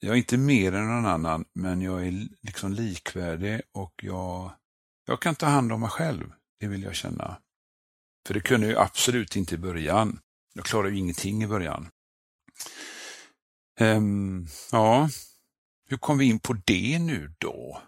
[0.01, 4.51] jag är inte mer än någon annan, men jag är liksom likvärdig och jag,
[5.07, 6.33] jag kan ta hand om mig själv.
[6.61, 7.37] Det vill jag känna.
[8.27, 10.21] För det kunde jag absolut inte i början.
[10.55, 11.89] Jag klarade ju ingenting i början.
[13.81, 15.09] Um, ja,
[15.89, 17.83] hur kom vi in på det nu då?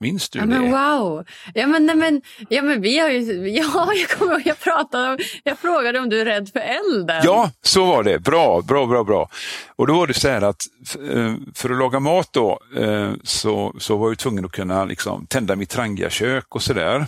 [0.00, 0.50] Minns du ja, det?
[0.50, 1.24] Men wow!
[1.54, 5.18] Ja men, nej, men, ja, men vi har ju, ja, jag kommer ihåg, jag pratade,
[5.44, 7.20] jag frågade om du är rädd för elden.
[7.24, 8.18] Ja, så var det.
[8.18, 9.28] Bra, bra, bra, bra.
[9.76, 10.66] Och då var det så här att
[11.10, 15.26] eh, för att laga mat då eh, så, så var jag tvungen att kunna liksom
[15.26, 17.06] tända mitt trangiakök och sådär.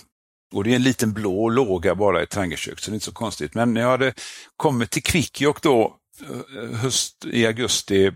[0.52, 3.12] Och det är en liten blå låga bara i trangiakök, så det är inte så
[3.12, 3.54] konstigt.
[3.54, 4.14] Men när jag hade
[4.56, 8.12] kommit till Kvikkjokk då eh, höst, i augusti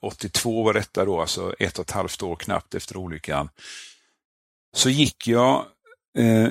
[0.00, 3.48] 82 var detta då, alltså ett och ett halvt år knappt efter olyckan
[4.78, 5.66] så gick jag
[6.18, 6.48] eh,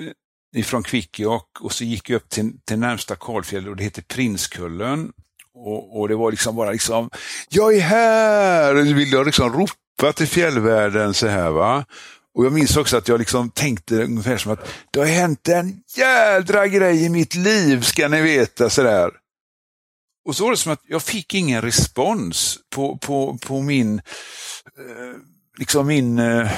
[0.56, 5.12] ifrån Kvikkjokk och så gick jag upp till, till närmsta kalfjäll och det heter Prinskullen.
[5.54, 7.10] Och, och, det var liksom bara liksom,
[7.50, 8.76] jag är här!
[8.76, 11.86] Och så ville jag liksom ropa till fjällvärlden så här va.
[12.36, 15.82] Och jag minns också att jag liksom tänkte ungefär som att det har hänt en
[15.98, 19.12] jädra grej i mitt liv ska ni veta sådär.
[20.26, 23.98] Och så var det som att jag fick ingen respons på, på, på min,
[24.78, 25.16] eh,
[25.58, 26.52] liksom min eh,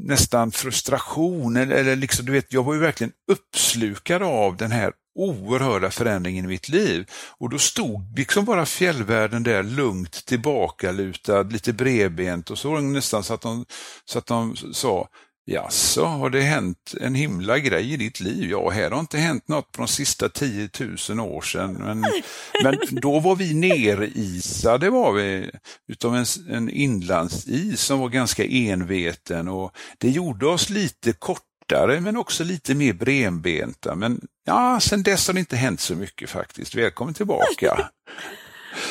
[0.00, 1.56] nästan frustration.
[1.56, 6.44] Eller, eller liksom, du vet, jag var ju verkligen uppslukad av den här oerhörda förändringen
[6.44, 7.10] i mitt liv.
[7.38, 12.82] Och då stod liksom bara fjällvärlden där lugnt tillbakalutad, lite bredbent och så var det
[12.82, 13.64] nästan så att de,
[14.04, 15.08] så att de sa
[15.46, 18.50] Jaså, har det hänt en himla grej i ditt liv?
[18.50, 20.68] Ja, här har inte hänt något på de sista 10
[21.08, 21.72] 000 år sedan.
[21.72, 22.04] Men,
[22.62, 25.50] men då var vi nerisade var vi,
[25.88, 32.16] utav en, en inlandsis som var ganska enveten och det gjorde oss lite kortare men
[32.16, 33.94] också lite mer brenbenta.
[33.94, 36.74] Men ja, sen dess har det inte hänt så mycket faktiskt.
[36.74, 37.90] Välkommen tillbaka.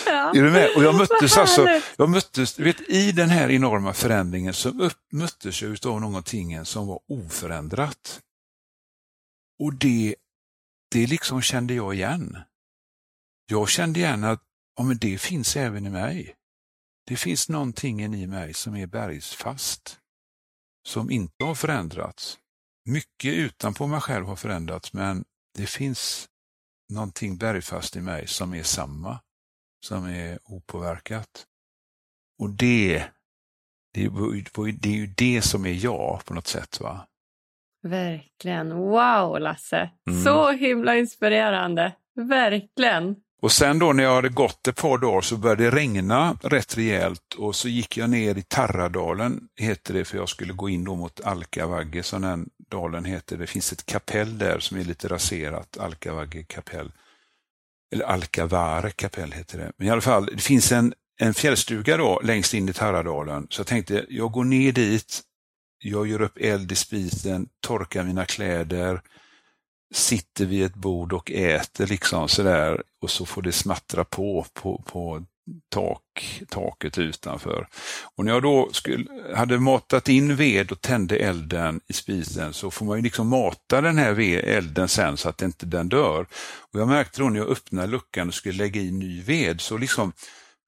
[0.06, 0.30] Ja.
[0.30, 0.70] Är du med?
[0.76, 5.86] Och jag möttes alltså, jag möttes, vet, i den här enorma förändringen så möttes jag
[5.86, 8.22] av någonting som var oförändrat.
[9.60, 10.16] Och det,
[10.92, 12.38] det liksom kände jag igen.
[13.46, 14.44] Jag kände igen att
[14.78, 16.36] ja, men det finns även i mig.
[17.08, 20.00] Det finns någonting i mig som är bergsfast,
[20.88, 22.38] som inte har förändrats.
[22.86, 25.26] Mycket utanpå mig själv har förändrats, men
[25.58, 26.30] det finns
[26.94, 29.20] någonting bergfast i mig som är samma
[29.80, 31.46] som är opåverkat.
[32.40, 33.04] Och det,
[33.94, 34.10] det,
[34.80, 36.80] det är ju det som är jag på något sätt.
[36.82, 37.08] va?
[37.84, 38.74] Verkligen.
[38.74, 39.90] Wow, Lasse.
[40.10, 40.24] Mm.
[40.24, 41.94] Så himla inspirerande.
[42.16, 43.16] Verkligen.
[43.42, 46.78] Och sen då när jag hade gått ett par dagar så började det regna rätt
[46.78, 50.84] rejält och så gick jag ner i Tarradalen, heter det, för jag skulle gå in
[50.84, 53.38] då mot Alkavagge, som den dalen heter.
[53.38, 56.92] Det finns ett kapell där som är lite raserat, Alkavagge kapell
[57.92, 59.72] eller Alcavare kapell heter det.
[59.78, 63.48] Men i alla fall, det finns en, en fjällstuga då längst in i Tarradalen.
[63.50, 65.22] Så jag tänkte, jag går ner dit,
[65.84, 69.02] jag gör upp eld i spisen, torkar mina kläder,
[69.94, 74.84] sitter vid ett bord och äter liksom sådär och så får det smattra på på,
[74.86, 75.26] på
[75.70, 77.68] tak, taket utanför.
[78.16, 82.72] Och när jag då skulle, hade matat in ved och tände elden i spisen så
[82.72, 86.26] får man ju liksom mata den här ved, elden sen så att inte den dör.
[86.74, 89.78] Och Jag märkte då när jag öppnade luckan och skulle lägga i ny ved så
[89.78, 90.14] liksom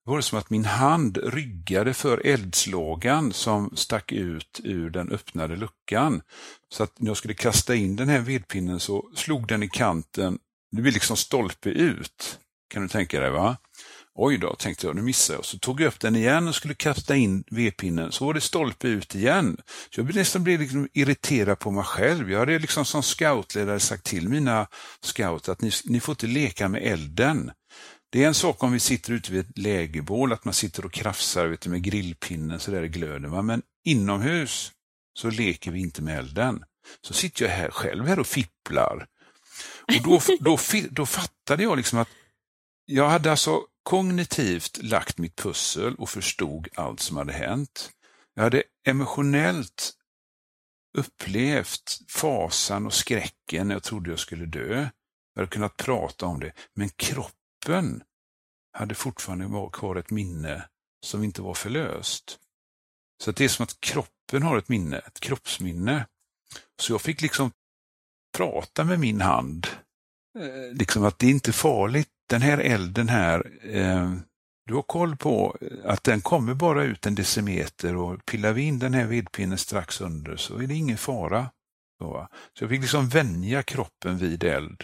[0.04, 5.56] var det som att min hand ryggade för eldslågan som stack ut ur den öppnade
[5.56, 6.22] luckan.
[6.70, 10.40] Så att när jag skulle kasta in den här vedpinnen så slog den i kanten,
[10.72, 12.40] det blir liksom stolpe ut.
[12.70, 13.58] Kan du tänka dig va?
[14.16, 15.46] Oj då, tänkte jag, nu missade jag.
[15.46, 18.88] Så tog jag upp den igen och skulle kasta in vedpinnen, så var det stolpe
[18.88, 19.58] ut igen.
[19.96, 22.32] Så jag nästan blev liksom irriterad på mig själv.
[22.32, 24.68] Jag hade liksom som scoutledare sagt till mina
[25.02, 27.52] scouter att ni, ni får inte leka med elden.
[28.12, 30.94] Det är en sak om vi sitter ute vid ett lägerbål, att man sitter och
[30.94, 33.46] krafsar vet du, med grillpinnen så där i glöden.
[33.46, 34.72] Men inomhus
[35.14, 36.64] så leker vi inte med elden.
[37.02, 39.08] Så sitter jag här själv här och fipplar.
[39.88, 40.58] Och då, då,
[40.90, 42.10] då fattade jag liksom att
[42.86, 47.92] jag hade alltså kognitivt lagt mitt pussel och förstod allt som hade hänt.
[48.34, 49.94] Jag hade emotionellt
[50.98, 54.90] upplevt fasan och skräcken när jag trodde jag skulle dö.
[55.34, 58.04] Jag hade kunnat prata om det, men kroppen
[58.74, 60.70] hade fortfarande kvar ett minne
[61.06, 62.40] som inte var förlöst.
[63.24, 66.08] Så det är som att kroppen har ett minne, ett kroppsminne.
[66.82, 67.52] Så jag fick liksom
[68.38, 69.68] prata med min hand.
[70.40, 74.14] Eh, liksom att det är inte farligt den här elden här, eh,
[74.66, 78.80] du har koll på att den kommer bara ut en decimeter och pillar vi in
[78.80, 81.50] den här vedpinnen strax under så är det ingen fara.
[82.00, 82.28] Så,
[82.58, 84.84] så jag fick liksom vänja kroppen vid eld.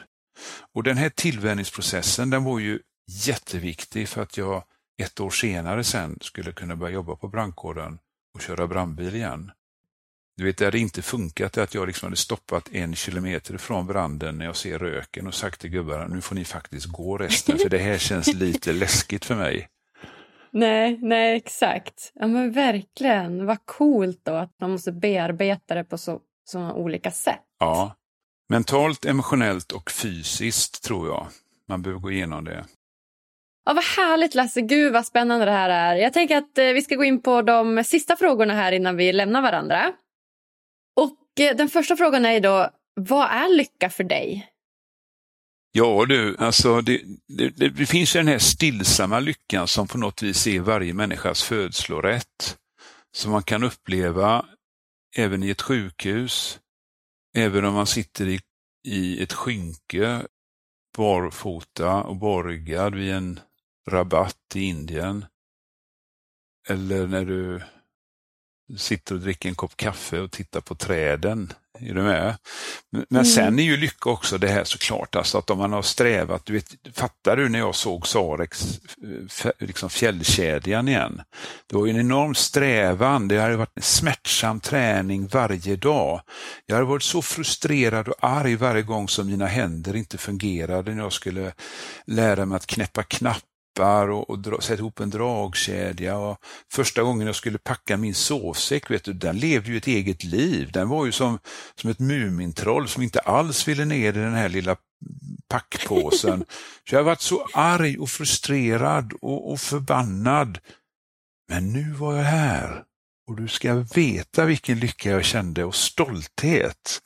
[0.73, 2.79] Och den här tillvänjningsprocessen den var ju
[3.25, 4.63] jätteviktig för att jag
[5.01, 7.99] ett år senare sen skulle kunna börja jobba på brandkåren
[8.33, 9.51] och köra brandbil igen.
[10.37, 14.37] Du vet, det hade inte funkat att jag liksom hade stoppat en kilometer ifrån branden
[14.37, 17.69] när jag ser röken och sagt till gubbarna, nu får ni faktiskt gå resten, för
[17.69, 19.67] det här känns lite läskigt för mig.
[20.51, 22.11] Nej, nej exakt.
[22.15, 27.11] Ja men verkligen, vad coolt då att man måste bearbeta det på så, så olika
[27.11, 27.43] sätt.
[27.59, 27.95] Ja,
[28.49, 31.27] mentalt, emotionellt och fysiskt tror jag.
[31.67, 32.65] Man behöver gå igenom det.
[33.65, 35.95] Ja, vad härligt Lasse, gud vad spännande det här är.
[35.95, 39.13] Jag tänker att eh, vi ska gå in på de sista frågorna här innan vi
[39.13, 39.93] lämnar varandra.
[41.39, 44.51] Eh, den första frågan är då, vad är lycka för dig?
[45.71, 50.21] Ja du, alltså det, det, det, finns ju den här stillsamma lyckan som på något
[50.21, 52.57] vis är varje människas födslorätt.
[53.11, 54.45] Som man kan uppleva
[55.15, 56.59] även i ett sjukhus,
[57.35, 58.39] även om man sitter i,
[58.87, 60.21] i ett skynke
[60.97, 63.39] barfota och barryggad vid en
[63.89, 65.25] rabatt i Indien.
[66.69, 67.61] Eller när du
[68.77, 71.53] sitter och dricker en kopp kaffe och tittar på träden.
[71.79, 72.37] Är du med?
[72.91, 73.25] Men mm.
[73.25, 76.53] sen är ju lycka också det här såklart, alltså att om man har strävat, du
[76.53, 78.79] vet, fattar du när jag såg Sarex
[79.59, 81.21] liksom fjällkedjan igen?
[81.67, 86.21] Det var en enorm strävan, det hade varit en smärtsam träning varje dag.
[86.65, 91.03] Jag hade varit så frustrerad och arg varje gång som mina händer inte fungerade när
[91.03, 91.53] jag skulle
[92.05, 93.43] lära mig att knäppa knapp
[93.77, 96.17] knappar och, och dra, sätta ihop en dragkedja.
[96.17, 96.37] Och
[96.71, 100.71] första gången jag skulle packa min sovsäck, vet du, den levde ju ett eget liv.
[100.71, 101.39] Den var ju som,
[101.75, 104.75] som ett mumintroll som inte alls ville ner i den här lilla
[105.49, 106.45] packpåsen.
[106.89, 110.59] Så jag har varit så arg och frustrerad och, och förbannad.
[111.49, 112.83] Men nu var jag här
[113.27, 116.99] och du ska veta vilken lycka jag kände och stolthet.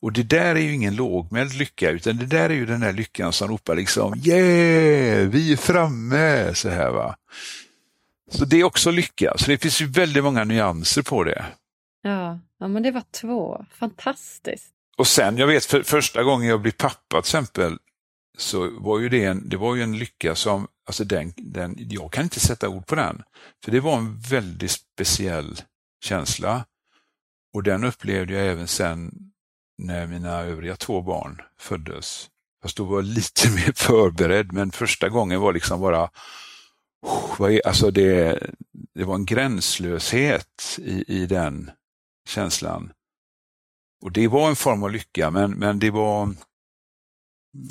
[0.00, 2.92] Och det där är ju ingen lågmäld lycka, utan det där är ju den där
[2.92, 7.16] lyckan som ropar liksom yeah, vi är framme, så här va.
[8.30, 11.46] Så det är också lycka, så det finns ju väldigt många nyanser på det.
[12.02, 14.72] Ja, ja men det var två, fantastiskt.
[14.96, 17.78] Och sen, jag vet för första gången jag blev pappa till exempel,
[18.38, 22.12] så var ju det en, det var ju en lycka som, alltså den, den, jag
[22.12, 23.22] kan inte sätta ord på den,
[23.64, 25.60] för det var en väldigt speciell
[26.04, 26.64] känsla.
[27.54, 29.12] Och den upplevde jag även sen
[29.78, 32.30] när mina övriga två barn föddes.
[32.62, 36.10] Fast då var jag lite mer förberedd, men första gången var liksom bara
[37.64, 38.38] Alltså det,
[38.94, 41.70] det var en gränslöshet i, i den
[42.28, 42.92] känslan.
[44.02, 46.34] Och det var en form av lycka, men, men det var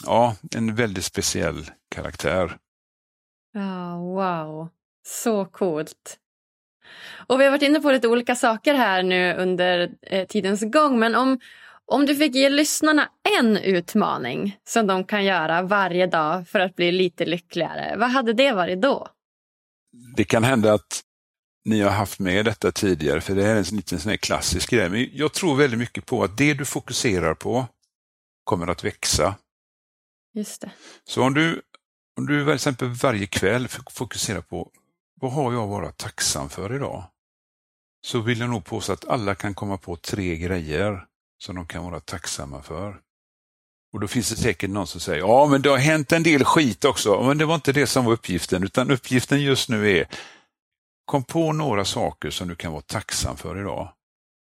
[0.05, 2.57] ja, en väldigt speciell karaktär.
[3.53, 4.69] Ja, wow.
[5.07, 6.19] Så coolt.
[7.27, 10.99] Och vi har varit inne på lite olika saker här nu under eh, tidens gång,
[10.99, 11.39] men om,
[11.87, 16.75] om du fick ge lyssnarna en utmaning som de kan göra varje dag för att
[16.75, 19.07] bli lite lyckligare, vad hade det varit då?
[20.15, 21.01] Det kan hända att
[21.65, 24.89] ni har haft med detta tidigare, för det här är en liten sån klassisk grej.
[24.89, 27.67] Men jag tror väldigt mycket på att det du fokuserar på
[28.43, 29.35] kommer att växa.
[30.33, 30.71] Just det.
[31.03, 31.61] Så om du,
[32.17, 34.71] om du till exempel varje kväll fokuserar på
[35.21, 37.03] vad har jag att vara tacksam för idag?
[38.05, 41.05] Så vill jag nog påstå att alla kan komma på tre grejer
[41.37, 43.01] som de kan vara tacksamma för.
[43.93, 46.43] Och då finns det säkert någon som säger, ja men det har hänt en del
[46.43, 50.07] skit också, men det var inte det som var uppgiften, utan uppgiften just nu är,
[51.05, 53.93] kom på några saker som du kan vara tacksam för idag.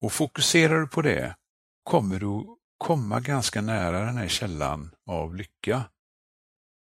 [0.02, 1.36] Och fokuserar du på det,
[1.82, 2.46] kommer du
[2.78, 5.82] komma ganska nära den här källan av lycka.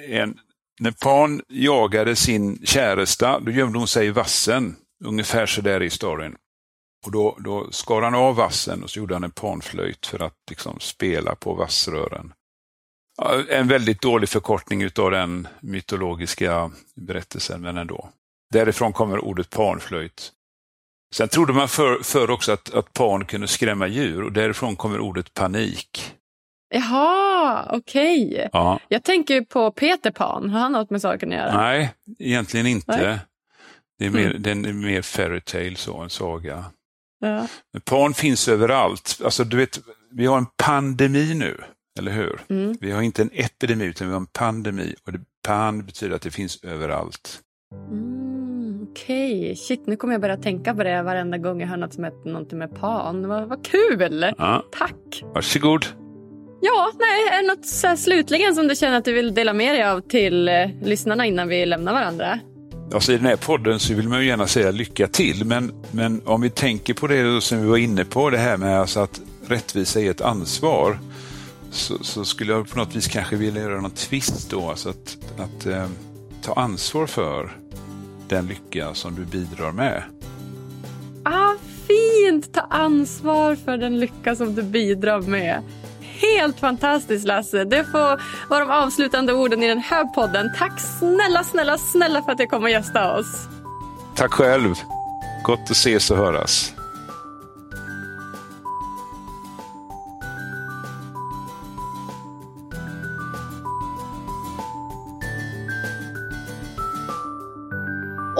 [0.09, 0.37] en,
[0.79, 4.75] när Pan jagade sin käresta, då gömde hon sig i vassen.
[5.05, 6.35] Ungefär så där i storyn.
[7.05, 10.37] Och då, då skar han av vassen och så gjorde han en panflöjt för att
[10.49, 12.33] liksom spela på vassrören.
[13.49, 18.09] En väldigt dålig förkortning utav den mytologiska berättelsen, men ändå.
[18.53, 20.31] Därifrån kommer ordet panflöjt.
[21.13, 24.99] Sen trodde man förr för också att, att pan kunde skrämma djur och därifrån kommer
[24.99, 26.15] ordet panik.
[26.69, 28.27] Jaha, okej.
[28.27, 28.49] Okay.
[28.53, 28.79] Ja.
[28.87, 30.49] Jag tänker på Peter Pan.
[30.49, 31.57] Har han något med saken att göra?
[31.57, 32.97] Nej, egentligen inte.
[33.07, 33.19] Nej.
[33.99, 34.41] Det är mer, mm.
[34.41, 36.65] Den är mer fairytale, så, en saga.
[37.19, 37.47] Ja.
[37.73, 39.21] Men pan finns överallt.
[39.23, 39.79] Alltså, du vet,
[40.11, 41.63] vi har en pandemi nu.
[41.99, 42.41] Eller hur?
[42.49, 42.77] Mm.
[42.81, 46.21] Vi har inte en epidemi utan vi har en pandemi och det, pan betyder att
[46.21, 47.41] det finns överallt.
[47.91, 48.32] Mm,
[48.93, 49.55] Okej, okay.
[49.55, 52.29] shit nu kommer jag börja tänka på det varenda gång jag hör något som heter
[52.29, 53.27] någonting med pan.
[53.27, 54.33] Vad, vad kul!
[54.37, 54.65] Ja.
[54.77, 55.23] Tack!
[55.33, 55.85] Varsågod.
[56.61, 59.75] Ja, nej, är det något så slutligen som du känner att du vill dela med
[59.75, 62.39] dig av till eh, lyssnarna innan vi lämnar varandra?
[62.93, 66.21] Alltså I den här podden så vill man ju gärna säga lycka till, men, men
[66.25, 69.21] om vi tänker på det som vi var inne på, det här med alltså att
[69.47, 70.99] rättvisa är ett ansvar,
[71.71, 75.17] så, så, skulle jag på något vis kanske vilja göra någon twist då, alltså att,
[75.37, 75.85] att eh,
[76.43, 77.57] ta ansvar för
[78.29, 80.03] den lycka som du bidrar med.
[81.23, 81.53] Ah,
[81.87, 82.53] fint!
[82.53, 85.61] Ta ansvar för den lycka som du bidrar med.
[86.01, 87.63] Helt fantastiskt Lasse.
[87.63, 90.51] Det får vara de avslutande orden i den här podden.
[90.57, 93.47] Tack snälla, snälla, snälla för att du kom och gästade oss.
[94.15, 94.75] Tack själv.
[95.43, 96.73] Gott att ses och höras.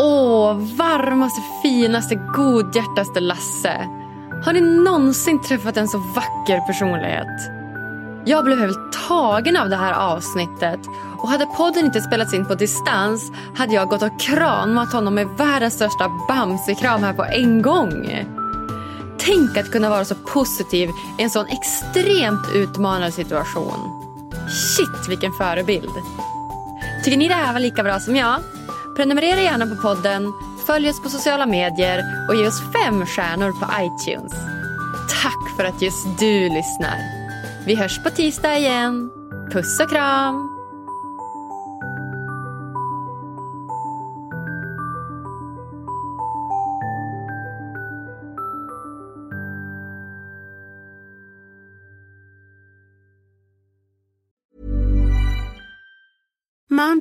[0.06, 3.90] Åh, varmaste, finaste, godhjärtaste Lasse.
[4.46, 7.52] Har ni någonsin träffat en så vacker personlighet?
[8.26, 10.80] Jag blev helt tagen av det här avsnittet
[11.22, 15.28] och hade podden inte spelats in på distans hade jag gått och kramat honom med
[15.28, 18.26] världens största bamsekram här på en gång.
[19.18, 20.90] Tänk att kunna vara så positiv
[21.20, 24.04] i en sån extremt utmanande situation.
[24.50, 25.94] Shit, vilken förebild.
[27.04, 28.40] Tycker ni det här var lika bra som jag?
[28.96, 30.34] Prenumerera gärna på podden,
[30.66, 34.34] följ oss på sociala medier och ge oss fem stjärnor på iTunes.
[35.24, 36.98] Tack för att just du lyssnar.
[37.66, 39.10] Vi hörs på tisdag igen.
[39.52, 40.53] Puss och kram!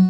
[0.00, 0.09] thank you